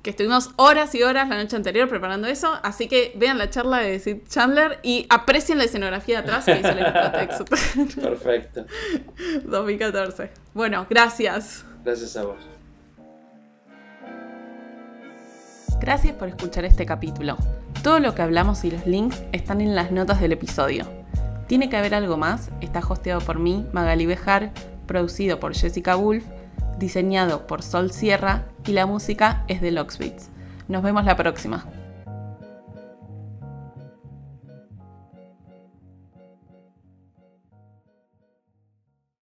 [0.01, 2.57] Que estuvimos horas y horas la noche anterior preparando eso.
[2.63, 6.57] Así que vean la charla de Sid Chandler y aprecien la escenografía de atrás que
[6.57, 7.45] hizo el texto.
[8.01, 8.65] Perfecto.
[9.43, 10.31] 2014.
[10.53, 11.65] Bueno, gracias.
[11.83, 12.37] Gracias a vos.
[15.81, 17.35] Gracias por escuchar este capítulo.
[17.83, 20.87] Todo lo que hablamos y los links están en las notas del episodio.
[21.47, 24.53] Tiene que haber algo más, está hosteado por mí, Magali Bejar,
[24.87, 26.23] producido por Jessica Wolf,
[26.77, 30.29] diseñado por Sol Sierra y la música es de Locksbeats.
[30.67, 31.65] Nos vemos la próxima.